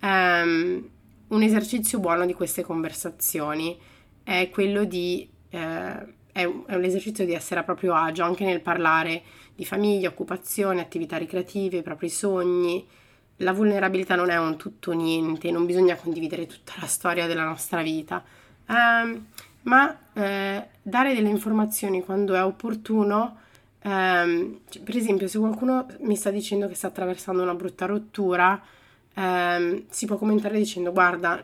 Um, 0.00 0.88
un 1.28 1.42
esercizio 1.42 1.98
buono 1.98 2.24
di 2.24 2.32
queste 2.32 2.62
conversazioni 2.62 3.76
è 4.22 4.48
quello 4.50 4.84
di... 4.84 5.28
Eh, 5.50 6.16
è, 6.30 6.44
un, 6.44 6.62
è 6.66 6.74
un 6.74 6.84
esercizio 6.84 7.24
di 7.24 7.34
essere 7.34 7.60
a 7.60 7.64
proprio 7.64 7.94
agio 7.94 8.22
anche 8.22 8.44
nel 8.44 8.60
parlare 8.60 9.22
di 9.54 9.64
famiglia, 9.64 10.08
occupazione, 10.08 10.80
attività 10.80 11.16
ricreative, 11.16 11.78
i 11.78 11.82
propri 11.82 12.08
sogni. 12.08 12.86
La 13.38 13.52
vulnerabilità 13.52 14.14
non 14.14 14.30
è 14.30 14.38
un 14.38 14.56
tutto 14.56 14.92
niente, 14.92 15.50
non 15.50 15.66
bisogna 15.66 15.96
condividere 15.96 16.46
tutta 16.46 16.74
la 16.80 16.86
storia 16.86 17.26
della 17.26 17.44
nostra 17.44 17.82
vita, 17.82 18.22
um, 18.68 19.26
ma 19.62 19.98
eh, 20.12 20.68
dare 20.82 21.14
delle 21.14 21.28
informazioni 21.28 22.02
quando 22.02 22.34
è 22.34 22.42
opportuno 22.42 23.46
Um, 23.80 24.60
per 24.82 24.96
esempio, 24.96 25.28
se 25.28 25.38
qualcuno 25.38 25.86
mi 26.00 26.16
sta 26.16 26.30
dicendo 26.30 26.66
che 26.66 26.74
sta 26.74 26.88
attraversando 26.88 27.42
una 27.42 27.54
brutta 27.54 27.86
rottura, 27.86 28.60
um, 29.14 29.84
si 29.88 30.06
può 30.06 30.16
commentare 30.16 30.58
dicendo 30.58 30.92
guarda, 30.92 31.42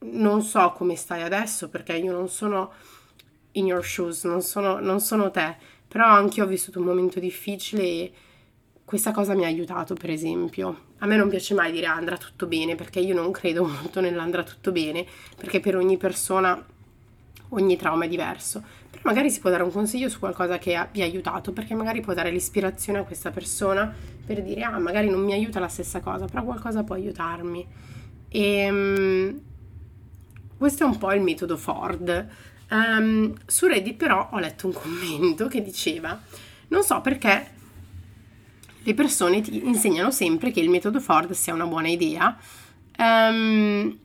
non 0.00 0.42
so 0.42 0.72
come 0.72 0.96
stai 0.96 1.22
adesso 1.22 1.68
perché 1.68 1.94
io 1.94 2.12
non 2.12 2.28
sono 2.28 2.72
in 3.52 3.66
your 3.66 3.84
shoes, 3.84 4.24
non 4.24 4.40
sono, 4.42 4.78
non 4.78 5.00
sono 5.00 5.30
te, 5.30 5.56
però 5.86 6.06
anche 6.06 6.38
io 6.38 6.44
ho 6.44 6.48
vissuto 6.48 6.78
un 6.78 6.86
momento 6.86 7.20
difficile 7.20 7.82
e 7.82 8.12
questa 8.88 9.12
cosa 9.12 9.34
mi 9.34 9.44
ha 9.44 9.48
aiutato, 9.48 9.92
per 9.92 10.08
esempio. 10.08 10.84
A 11.00 11.06
me 11.06 11.16
non 11.16 11.28
piace 11.28 11.52
mai 11.52 11.70
dire 11.72 11.84
andrà 11.84 12.16
tutto 12.16 12.46
bene 12.46 12.74
perché 12.74 13.00
io 13.00 13.14
non 13.14 13.30
credo 13.32 13.62
molto 13.68 14.00
nell'andrà 14.00 14.42
tutto 14.42 14.72
bene, 14.72 15.04
perché 15.36 15.60
per 15.60 15.76
ogni 15.76 15.98
persona 15.98 16.58
ogni 17.50 17.76
trauma 17.76 18.06
è 18.06 18.08
diverso. 18.08 18.62
Però 18.88 19.02
magari 19.04 19.30
si 19.30 19.40
può 19.40 19.50
dare 19.50 19.62
un 19.62 19.70
consiglio 19.70 20.08
su 20.08 20.18
qualcosa 20.18 20.56
che 20.56 20.88
vi 20.90 21.02
ha 21.02 21.04
aiutato, 21.04 21.52
perché 21.52 21.74
magari 21.74 22.00
può 22.00 22.14
dare 22.14 22.30
l'ispirazione 22.30 23.00
a 23.00 23.02
questa 23.02 23.30
persona 23.30 23.94
per 24.24 24.42
dire 24.42 24.62
ah, 24.62 24.78
magari 24.78 25.10
non 25.10 25.20
mi 25.20 25.34
aiuta 25.34 25.60
la 25.60 25.68
stessa 25.68 26.00
cosa, 26.00 26.24
però 26.24 26.42
qualcosa 26.44 26.82
può 26.82 26.94
aiutarmi. 26.94 27.66
E 28.30 28.70
um, 28.70 29.40
questo 30.56 30.84
è 30.84 30.86
un 30.86 30.96
po' 30.96 31.12
il 31.12 31.20
metodo 31.20 31.58
Ford. 31.58 32.26
Um, 32.70 33.34
su 33.44 33.66
Reddit 33.66 33.96
però 33.96 34.30
ho 34.32 34.38
letto 34.38 34.66
un 34.66 34.72
commento 34.72 35.46
che 35.46 35.60
diceva 35.60 36.18
non 36.68 36.82
so 36.82 37.00
perché 37.00 37.56
le 38.82 38.94
persone 38.94 39.40
ti 39.40 39.66
insegnano 39.66 40.10
sempre 40.10 40.50
che 40.50 40.60
il 40.60 40.70
metodo 40.70 41.00
Ford 41.00 41.30
sia 41.32 41.54
una 41.54 41.66
buona 41.66 41.88
idea. 41.88 42.36
Um, 42.98 43.96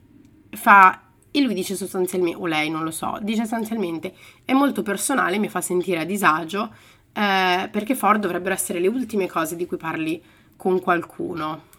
fa, 0.50 1.02
e 1.30 1.40
lui 1.40 1.54
dice 1.54 1.74
sostanzialmente, 1.74 2.38
o 2.38 2.46
lei 2.46 2.70
non 2.70 2.84
lo 2.84 2.90
so, 2.90 3.18
dice 3.20 3.40
sostanzialmente 3.40 4.14
è 4.44 4.52
molto 4.52 4.82
personale, 4.82 5.38
mi 5.38 5.48
fa 5.48 5.60
sentire 5.60 6.00
a 6.00 6.04
disagio 6.04 6.72
eh, 7.12 7.68
perché 7.70 7.94
Ford 7.94 8.20
dovrebbero 8.20 8.54
essere 8.54 8.80
le 8.80 8.88
ultime 8.88 9.28
cose 9.28 9.56
di 9.56 9.66
cui 9.66 9.76
parli 9.76 10.22
con 10.56 10.80
qualcuno. 10.80 11.72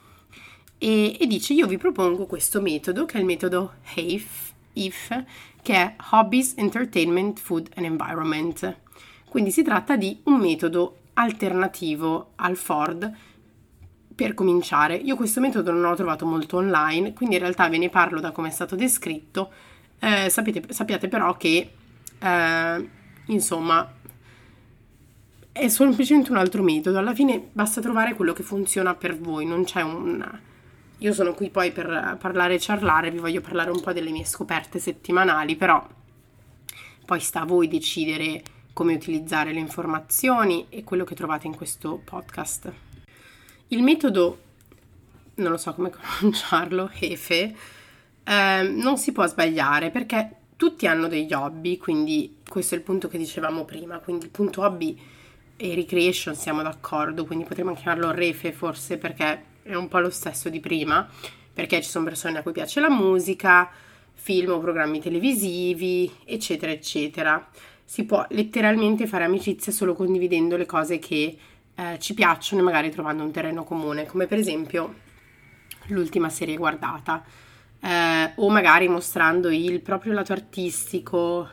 E, 0.78 1.18
e 1.20 1.26
dice 1.26 1.54
io 1.54 1.68
vi 1.68 1.78
propongo 1.78 2.26
questo 2.26 2.62
metodo 2.62 3.06
che 3.06 3.18
è 3.18 3.20
il 3.20 3.26
metodo 3.26 3.76
HAFE, 3.96 4.54
IF, 4.74 5.24
che 5.62 5.74
è 5.74 5.96
Hobbies, 6.12 6.54
Entertainment, 6.58 7.40
Food 7.40 7.70
and 7.76 7.86
Environment. 7.86 8.78
Quindi 9.28 9.52
si 9.52 9.64
tratta 9.64 9.96
di 9.96 10.20
un 10.24 10.40
metodo 10.40 10.98
alternativo 11.16 12.32
al 12.36 12.56
Ford 12.56 13.12
per 14.16 14.34
cominciare. 14.34 14.96
Io 14.96 15.16
questo 15.16 15.42
metodo 15.42 15.72
non 15.72 15.82
l'ho 15.82 15.96
trovato 15.96 16.26
molto 16.26 16.58
online, 16.58 17.14
quindi 17.14 17.36
in 17.36 17.42
realtà 17.42 17.68
ve 17.68 17.78
ne 17.78 17.90
parlo 17.90 18.20
da 18.20 18.32
come 18.32 18.48
è 18.48 18.52
stato 18.52 18.76
descritto. 18.76 19.52
Eh, 20.00 20.30
sapete, 20.30 20.72
sappiate 20.72 21.08
però 21.08 21.36
che, 21.36 21.72
eh, 22.18 22.90
insomma, 23.26 23.94
è 25.52 25.68
semplicemente 25.68 26.32
un 26.32 26.38
altro 26.38 26.64
metodo. 26.64 26.98
Alla 26.98 27.14
fine 27.14 27.50
basta 27.52 27.82
trovare 27.82 28.14
quello 28.14 28.34
che 28.34 28.44
funziona 28.44 28.96
per 28.96 29.18
voi, 29.18 29.46
non 29.46 29.66
c'è 29.66 29.82
un... 29.82 30.40
Io 31.00 31.14
sono 31.14 31.34
qui 31.34 31.50
poi 31.50 31.74
per 31.74 32.18
parlare 32.20 32.54
e 32.54 32.60
ciarlare, 32.60 33.12
vi 33.12 33.20
voglio 33.20 33.42
parlare 33.42 33.70
un 33.70 33.82
po' 33.82 33.92
delle 33.92 34.12
mie 34.12 34.24
scoperte 34.24 34.80
settimanali, 34.80 35.58
però 35.58 35.86
poi 37.06 37.20
sta 37.20 37.42
a 37.42 37.46
voi 37.46 37.68
decidere 37.68 38.42
come 38.76 38.94
utilizzare 38.94 39.54
le 39.54 39.60
informazioni 39.62 40.66
e 40.68 40.84
quello 40.84 41.06
che 41.06 41.16
trovate 41.16 41.48
in 41.48 41.56
questo 41.56 42.02
podcast. 42.04 42.70
Il 43.70 43.82
metodo, 43.82 44.40
non 45.36 45.52
lo 45.52 45.56
so 45.56 45.74
come 45.74 45.92
pronunciarlo, 45.96 46.92
EFE, 47.00 47.56
eh, 48.26 48.62
non 48.64 48.98
si 48.98 49.14
può 49.14 49.26
sbagliare 49.28 49.92
perché 49.92 50.30
tutti 50.58 50.88
hanno 50.88 51.08
degli 51.08 51.32
hobby, 51.32 51.78
quindi 51.78 52.40
questo 52.46 52.76
è 52.76 52.78
il 52.78 52.84
punto 52.84 53.08
che 53.08 53.18
dicevamo 53.18 53.64
prima, 53.64 54.00
quindi 54.00 54.26
il 54.26 54.32
punto 54.32 54.64
hobby 54.64 55.00
e 55.56 55.74
recreation 55.74 56.36
siamo 56.36 56.62
d'accordo, 56.62 57.24
quindi 57.24 57.46
potremmo 57.46 57.74
chiamarlo 57.76 58.12
refe 58.12 58.52
forse 58.52 58.98
perché 58.98 59.44
è 59.64 59.74
un 59.74 59.88
po' 59.88 60.00
lo 60.00 60.10
stesso 60.10 60.50
di 60.50 60.60
prima, 60.60 61.08
perché 61.54 61.82
ci 61.82 61.90
sono 61.90 62.04
persone 62.04 62.40
a 62.40 62.44
cui 62.44 62.52
piace 62.52 62.82
la 62.82 62.90
musica, 62.90 63.72
film 64.16 64.52
o 64.52 64.60
programmi 64.60 65.00
televisivi, 65.00 66.12
eccetera, 66.26 66.74
eccetera 66.74 67.50
si 67.86 68.04
può 68.06 68.26
letteralmente 68.30 69.06
fare 69.06 69.24
amicizia 69.24 69.72
solo 69.72 69.94
condividendo 69.94 70.58
le 70.58 70.66
cose 70.66 70.98
che 71.00 71.38
eh, 71.76 72.00
ci 72.00 72.14
piacciono 72.14 72.62
e 72.62 72.66
magari 72.66 72.90
trovando 72.90 73.24
un 73.24 73.32
terreno 73.32 73.64
comune, 73.64 74.06
come 74.06 74.26
per 74.26 74.40
esempio 74.40 75.04
l'ultima 75.88 76.30
serie 76.30 76.58
guardata, 76.58 77.24
eh, 77.80 78.32
o 78.36 78.50
magari 78.50 78.88
mostrando 78.88 79.50
il 79.50 79.82
proprio 79.82 80.14
lato 80.14 80.34
artistico, 80.34 81.48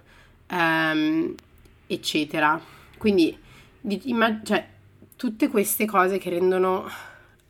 ehm, 0.47 1.35
eccetera. 1.87 2.61
Quindi, 2.97 3.37
immag- 4.05 4.45
cioè, 4.45 4.66
tutte 5.16 5.49
queste 5.49 5.85
cose 5.85 6.18
che 6.18 6.31
rendono 6.31 6.88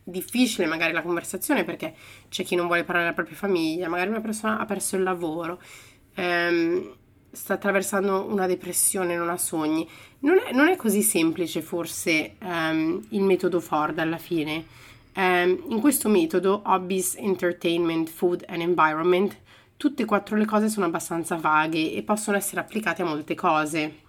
difficile 0.05 0.67
magari 0.67 0.93
la 0.93 1.03
conversazione 1.03 1.63
perché 1.63 1.95
c'è 2.29 2.43
chi 2.43 2.57
non 2.57 2.67
vuole 2.67 2.83
parlare 2.83 3.05
della 3.05 3.15
propria 3.15 3.37
famiglia, 3.37 3.89
magari 3.89 4.11
una 4.11 4.21
persona 4.21 4.59
ha 4.59 4.65
perso 4.65 4.97
il 4.97 5.03
lavoro. 5.05 5.61
Ehm, 6.15 6.97
sta 7.33 7.55
attraversando 7.55 8.27
una 8.29 8.47
depressione, 8.47 9.17
non 9.17 9.31
ha 9.31 9.39
sogni. 9.39 9.89
Non 10.21 10.39
è, 10.39 10.53
non 10.53 10.69
è 10.69 10.77
così 10.77 11.03
semplice 11.03 11.63
forse 11.63 12.37
um, 12.41 13.03
il 13.09 13.23
metodo 13.23 13.59
Ford 13.59 13.99
alla 13.99 14.19
fine. 14.19 14.65
Um, 15.15 15.65
in 15.69 15.81
questo 15.81 16.09
metodo, 16.09 16.63
Hobbies, 16.65 17.17
Entertainment, 17.17 18.09
Food 18.09 18.45
and 18.47 18.61
Environment, 18.61 19.37
tutte 19.77 20.03
e 20.03 20.07
quattro 20.07 20.37
le 20.37 20.45
cose 20.45 20.69
sono 20.69 20.87
abbastanza 20.87 21.37
vaghe 21.37 21.93
e 21.93 22.03
possono 22.03 22.37
essere 22.37 22.61
applicate 22.61 23.03
a 23.03 23.07
molte 23.07 23.35
cose. 23.35 24.01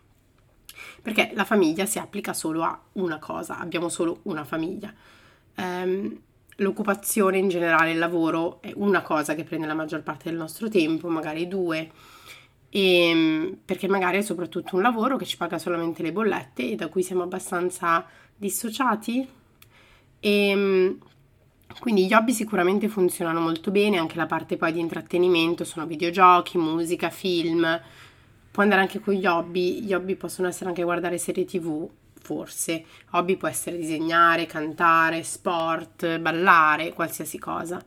Perché 1.02 1.32
la 1.34 1.46
famiglia 1.46 1.86
si 1.86 2.00
applica 2.00 2.34
solo 2.34 2.64
a 2.64 2.80
una 2.94 3.20
cosa, 3.20 3.58
abbiamo 3.58 3.90
solo 3.90 4.20
una 4.24 4.44
famiglia. 4.44 4.94
Um, 5.56 6.20
l'occupazione 6.58 7.38
in 7.38 7.48
generale, 7.48 7.92
il 7.92 7.98
lavoro, 7.98 8.62
è 8.62 8.72
una 8.76 9.02
cosa 9.02 9.34
che 9.34 9.44
prende 9.44 9.66
la 9.66 9.74
maggior 9.74 10.04
parte 10.04 10.30
del 10.30 10.38
nostro 10.38 10.70
tempo, 10.70 11.08
magari 11.10 11.48
due 11.48 11.90
e, 12.76 13.10
ehm, 13.10 13.58
perché 13.64 13.88
magari 13.88 14.18
è 14.18 14.22
soprattutto 14.22 14.76
un 14.76 14.82
lavoro 14.82 15.16
che 15.16 15.26
ci 15.26 15.38
paga 15.38 15.60
solamente 15.60 16.02
le 16.02 16.12
bollette 16.12 16.72
e 16.72 16.76
da 16.76 16.88
cui 16.88 17.04
siamo 17.04 17.22
abbastanza 17.22 18.04
dissociati. 18.36 19.28
E, 20.20 20.48
ehm, 20.50 20.98
quindi 21.80 22.08
gli 22.08 22.14
hobby 22.14 22.34
sicuramente 22.34 22.88
funzionano 22.88 23.40
molto 23.40 23.70
bene, 23.70 23.98
anche 24.00 24.16
la 24.16 24.26
parte 24.26 24.58
poi 24.58 24.74
di 24.74 24.80
intrattenimento 24.80 25.64
sono 25.64 25.86
videogiochi, 25.86 26.58
musica, 26.58 27.12
film. 27.12 27.80
Può 28.52 28.64
andare 28.64 28.82
anche 28.82 29.00
con 29.00 29.14
gli 29.14 29.26
hobby, 29.26 29.82
gli 29.82 29.94
hobby 29.94 30.16
possono 30.16 30.48
essere 30.48 30.70
anche 30.70 30.84
guardare 30.84 31.20
serie 31.20 31.46
tv, 31.46 31.88
forse. 32.22 32.86
Hobby 33.12 33.36
può 33.38 33.48
essere 33.48 33.78
disegnare, 33.78 34.48
cantare, 34.48 35.22
sport, 35.24 36.18
ballare, 36.20 36.94
qualsiasi 36.94 37.38
cosa. 37.38 37.84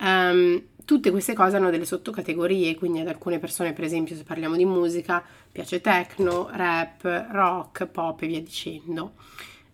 Um, 0.00 0.62
tutte 0.86 1.10
queste 1.10 1.34
cose 1.34 1.56
hanno 1.56 1.70
delle 1.70 1.84
sottocategorie, 1.84 2.76
quindi 2.76 3.00
ad 3.00 3.08
alcune 3.08 3.40
persone, 3.40 3.72
per 3.72 3.84
esempio, 3.84 4.14
se 4.14 4.22
parliamo 4.22 4.56
di 4.56 4.64
musica, 4.64 5.22
piace 5.50 5.80
techno, 5.80 6.48
rap, 6.52 7.02
rock, 7.32 7.86
pop 7.86 8.22
e 8.22 8.26
via 8.28 8.40
dicendo. 8.40 9.14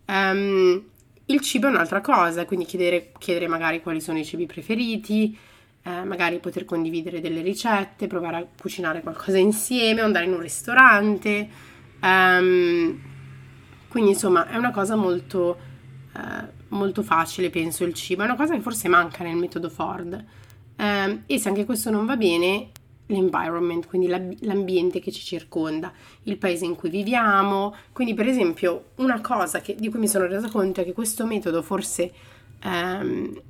Um, 0.06 0.82
il 1.26 1.40
cibo 1.40 1.66
è 1.66 1.70
un'altra 1.70 2.00
cosa, 2.00 2.46
quindi 2.46 2.64
chiedere, 2.64 3.12
chiedere 3.18 3.46
magari 3.46 3.82
quali 3.82 4.00
sono 4.00 4.18
i 4.18 4.24
cibi 4.24 4.46
preferiti, 4.46 5.36
eh, 5.82 6.04
magari 6.04 6.38
poter 6.38 6.64
condividere 6.64 7.20
delle 7.20 7.42
ricette, 7.42 8.06
provare 8.06 8.36
a 8.36 8.46
cucinare 8.58 9.02
qualcosa 9.02 9.36
insieme, 9.36 10.00
andare 10.00 10.24
in 10.24 10.32
un 10.32 10.40
ristorante. 10.40 11.48
Um, 12.00 13.00
quindi 13.88 14.12
insomma 14.12 14.48
è 14.48 14.56
una 14.56 14.70
cosa 14.70 14.96
molto, 14.96 15.58
eh, 16.16 16.48
molto 16.68 17.02
facile, 17.02 17.50
penso, 17.50 17.84
il 17.84 17.92
cibo. 17.92 18.22
È 18.22 18.24
una 18.24 18.36
cosa 18.36 18.54
che 18.54 18.62
forse 18.62 18.88
manca 18.88 19.22
nel 19.22 19.36
metodo 19.36 19.68
Ford 19.68 20.40
eh, 20.76 21.22
e 21.26 21.38
se 21.38 21.48
anche 21.48 21.64
questo 21.64 21.90
non 21.90 22.06
va 22.06 22.16
bene, 22.16 22.70
l'environment, 23.06 23.86
quindi 23.86 24.08
l'ambiente 24.40 25.00
che 25.00 25.12
ci 25.12 25.22
circonda, 25.22 25.92
il 26.24 26.38
paese 26.38 26.64
in 26.64 26.74
cui 26.74 26.90
viviamo. 26.90 27.74
Quindi, 27.92 28.14
per 28.14 28.26
esempio, 28.26 28.86
una 28.96 29.20
cosa 29.20 29.60
che, 29.60 29.74
di 29.74 29.88
cui 29.88 29.98
mi 29.98 30.08
sono 30.08 30.26
resa 30.26 30.48
conto 30.48 30.80
è 30.80 30.84
che 30.84 30.92
questo 30.92 31.26
metodo 31.26 31.62
forse 31.62 32.12
ehm, 32.62 33.40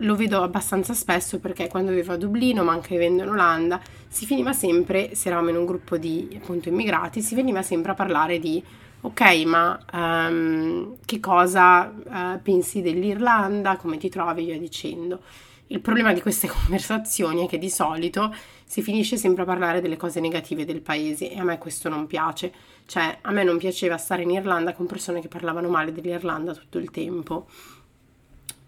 lo 0.00 0.14
vedo 0.14 0.42
abbastanza 0.42 0.92
spesso 0.92 1.38
perché 1.38 1.68
quando 1.68 1.92
vivo 1.92 2.12
a 2.12 2.16
Dublino, 2.16 2.62
ma 2.64 2.72
anche 2.72 2.90
vivendo 2.90 3.22
in 3.22 3.30
Olanda, 3.30 3.80
si 4.08 4.26
finiva 4.26 4.52
sempre, 4.52 5.14
se 5.14 5.28
eravamo 5.28 5.50
in 5.50 5.56
un 5.56 5.64
gruppo 5.64 5.96
di 5.96 6.38
appunto 6.40 6.68
immigrati, 6.68 7.22
si 7.22 7.34
veniva 7.34 7.62
sempre 7.62 7.92
a 7.92 7.94
parlare 7.94 8.38
di 8.38 8.62
ok, 9.00 9.20
ma 9.44 9.78
um, 9.92 10.96
che 11.04 11.20
cosa 11.20 11.86
uh, 11.86 12.42
pensi 12.42 12.82
dell'Irlanda, 12.82 13.76
come 13.76 13.96
ti 13.96 14.08
trovi, 14.08 14.44
via 14.44 14.58
dicendo. 14.58 15.20
Il 15.68 15.80
problema 15.80 16.12
di 16.12 16.20
queste 16.20 16.46
conversazioni 16.48 17.44
è 17.44 17.48
che 17.48 17.58
di 17.58 17.70
solito 17.70 18.34
si 18.64 18.82
finisce 18.82 19.16
sempre 19.16 19.42
a 19.42 19.46
parlare 19.46 19.80
delle 19.80 19.96
cose 19.96 20.20
negative 20.20 20.64
del 20.64 20.80
paese 20.80 21.30
e 21.30 21.38
a 21.38 21.44
me 21.44 21.58
questo 21.58 21.88
non 21.88 22.06
piace. 22.06 22.52
Cioè, 22.86 23.18
a 23.22 23.30
me 23.32 23.42
non 23.42 23.58
piaceva 23.58 23.96
stare 23.96 24.22
in 24.22 24.30
Irlanda 24.30 24.74
con 24.74 24.86
persone 24.86 25.20
che 25.20 25.28
parlavano 25.28 25.68
male 25.68 25.92
dell'Irlanda 25.92 26.54
tutto 26.54 26.78
il 26.78 26.90
tempo. 26.90 27.46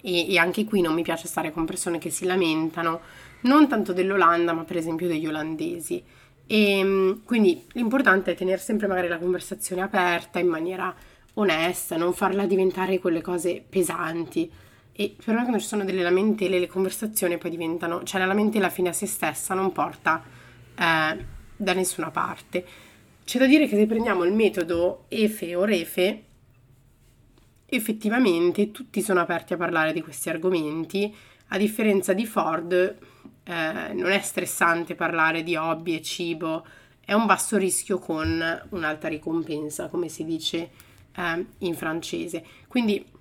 E, 0.01 0.33
e 0.33 0.39
anche 0.39 0.65
qui 0.65 0.81
non 0.81 0.95
mi 0.95 1.03
piace 1.03 1.27
stare 1.27 1.53
con 1.53 1.65
persone 1.65 1.99
che 1.99 2.11
si 2.11 2.25
lamentano, 2.25 3.01
non 3.43 3.69
tanto 3.69 3.93
dell'Olanda, 3.93 4.53
ma 4.53 4.65
per 4.65 4.77
esempio 4.77 5.07
degli 5.07 5.27
olandesi. 5.27 6.03
E 6.47 6.79
ehm, 6.79 7.23
quindi 7.25 7.65
l'importante 7.73 8.33
è 8.33 8.35
tenere 8.35 8.59
sempre 8.59 8.87
magari 8.87 9.09
la 9.09 9.19
conversazione 9.19 9.83
aperta 9.83 10.39
in 10.39 10.49
maniera 10.49 10.95
onesta, 11.35 11.97
non 11.97 12.13
farla 12.13 12.47
diventare 12.47 12.99
quelle 12.99 13.21
cose 13.21 13.63
pesanti. 13.69 14.51
E 15.01 15.15
per 15.25 15.33
me 15.33 15.43
quando 15.43 15.61
ci 15.61 15.67
sono 15.67 15.85
delle 15.85 16.03
lamentele, 16.03 16.59
le 16.59 16.67
conversazioni 16.67 17.39
poi 17.39 17.53
diventano, 17.53 18.03
cioè 18.03 18.19
la 18.19 18.27
lamentela 18.27 18.69
fine 18.69 18.89
a 18.89 18.93
se 18.93 19.07
stessa 19.07 19.55
non 19.55 19.71
porta 19.71 20.21
eh, 20.75 21.25
da 21.57 21.73
nessuna 21.73 22.11
parte. 22.11 22.67
C'è 23.25 23.39
da 23.39 23.47
dire 23.47 23.69
che 23.69 23.77
se 23.77 23.87
prendiamo 23.87 24.25
il 24.25 24.33
metodo 24.33 25.05
EFE 25.07 25.55
o 25.55 25.63
REFE, 25.63 26.25
effettivamente 27.67 28.73
tutti 28.73 29.01
sono 29.01 29.21
aperti 29.21 29.53
a 29.53 29.57
parlare 29.57 29.93
di 29.93 30.03
questi 30.03 30.31
argomenti, 30.31 31.15
a 31.51 31.59
differenza 31.59 32.13
di 32.13 32.27
Ford 32.27 32.73
eh, 32.73 33.93
non 33.93 34.11
è 34.11 34.19
stressante 34.19 34.97
parlare 34.97 35.45
di 35.45 35.55
hobby 35.55 35.95
e 35.95 36.03
cibo, 36.03 36.67
è 37.05 37.13
un 37.13 37.25
basso 37.25 37.57
rischio 37.57 38.01
con 38.01 38.67
un'alta 38.71 39.07
ricompensa, 39.07 39.87
come 39.87 40.09
si 40.09 40.25
dice 40.25 40.71
eh, 41.15 41.47
in 41.59 41.75
francese. 41.77 42.45
Quindi 42.67 43.17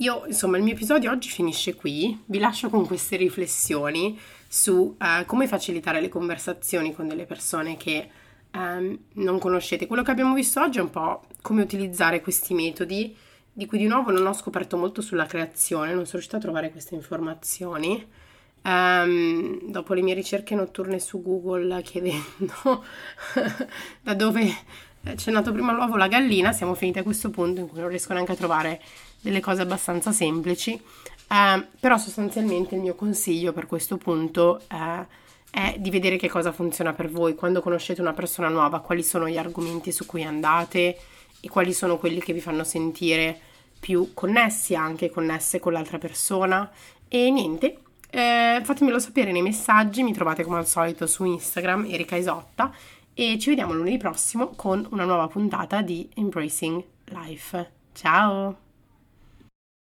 io, 0.00 0.24
insomma, 0.26 0.56
il 0.56 0.62
mio 0.62 0.72
episodio 0.72 1.10
oggi 1.10 1.28
finisce 1.28 1.74
qui, 1.74 2.18
vi 2.26 2.38
lascio 2.38 2.70
con 2.70 2.86
queste 2.86 3.16
riflessioni 3.16 4.18
su 4.48 4.96
eh, 4.98 5.24
come 5.26 5.46
facilitare 5.46 6.00
le 6.00 6.08
conversazioni 6.08 6.94
con 6.94 7.06
delle 7.06 7.26
persone 7.26 7.76
che 7.76 8.08
eh, 8.50 8.98
non 9.12 9.38
conoscete. 9.38 9.86
Quello 9.86 10.02
che 10.02 10.10
abbiamo 10.10 10.32
visto 10.32 10.62
oggi 10.62 10.78
è 10.78 10.82
un 10.82 10.88
po' 10.88 11.24
come 11.42 11.60
utilizzare 11.60 12.22
questi 12.22 12.54
metodi, 12.54 13.14
di 13.52 13.66
cui 13.66 13.76
di 13.76 13.86
nuovo 13.86 14.10
non 14.10 14.26
ho 14.26 14.32
scoperto 14.32 14.78
molto 14.78 15.02
sulla 15.02 15.26
creazione, 15.26 15.88
non 15.88 16.04
sono 16.04 16.12
riuscita 16.12 16.38
a 16.38 16.40
trovare 16.40 16.70
queste 16.70 16.94
informazioni. 16.94 18.06
Um, 18.62 19.70
dopo 19.70 19.92
le 19.92 20.02
mie 20.02 20.14
ricerche 20.14 20.54
notturne 20.54 20.98
su 20.98 21.22
Google 21.22 21.80
chiedendo 21.82 22.84
da 24.02 24.14
dove 24.14 24.54
c'è 25.14 25.30
nato 25.30 25.52
prima 25.52 25.72
l'uovo 25.72 25.96
la 25.96 26.08
gallina, 26.08 26.52
siamo 26.52 26.74
finiti 26.74 26.98
a 26.98 27.02
questo 27.02 27.30
punto 27.30 27.60
in 27.60 27.68
cui 27.68 27.80
non 27.80 27.88
riesco 27.88 28.12
neanche 28.12 28.32
a 28.32 28.36
trovare 28.36 28.80
delle 29.20 29.40
cose 29.40 29.62
abbastanza 29.62 30.12
semplici, 30.12 30.80
uh, 31.28 31.64
però 31.78 31.98
sostanzialmente 31.98 32.74
il 32.74 32.80
mio 32.80 32.94
consiglio 32.94 33.52
per 33.52 33.66
questo 33.66 33.96
punto 33.96 34.60
uh, 34.70 35.06
è 35.50 35.74
di 35.78 35.90
vedere 35.90 36.16
che 36.16 36.28
cosa 36.28 36.52
funziona 36.52 36.92
per 36.92 37.10
voi. 37.10 37.34
Quando 37.34 37.60
conoscete 37.60 38.00
una 38.00 38.12
persona 38.12 38.48
nuova, 38.48 38.80
quali 38.80 39.02
sono 39.02 39.28
gli 39.28 39.38
argomenti 39.38 39.92
su 39.92 40.06
cui 40.06 40.24
andate 40.24 40.98
e 41.40 41.48
quali 41.48 41.72
sono 41.72 41.98
quelli 41.98 42.20
che 42.20 42.32
vi 42.32 42.40
fanno 42.40 42.64
sentire 42.64 43.38
più 43.80 44.12
connessi 44.14 44.74
anche 44.74 45.10
connesse 45.10 45.58
con 45.58 45.72
l'altra 45.72 45.98
persona. 45.98 46.70
E 47.08 47.30
niente 47.30 47.78
eh, 48.10 48.60
fatemelo 48.62 48.98
sapere 48.98 49.30
nei 49.30 49.42
messaggi 49.42 50.02
mi 50.02 50.12
trovate 50.12 50.42
come 50.42 50.58
al 50.58 50.66
solito 50.66 51.06
su 51.06 51.24
Instagram 51.24 51.86
Erika 51.88 52.16
Isotta 52.16 52.72
e 53.14 53.38
ci 53.38 53.50
vediamo 53.50 53.72
lunedì 53.72 53.98
prossimo 53.98 54.48
con 54.56 54.86
una 54.90 55.04
nuova 55.04 55.28
puntata 55.28 55.80
di 55.80 56.08
Embracing 56.14 56.82
Life. 57.06 57.70
Ciao 57.92 58.69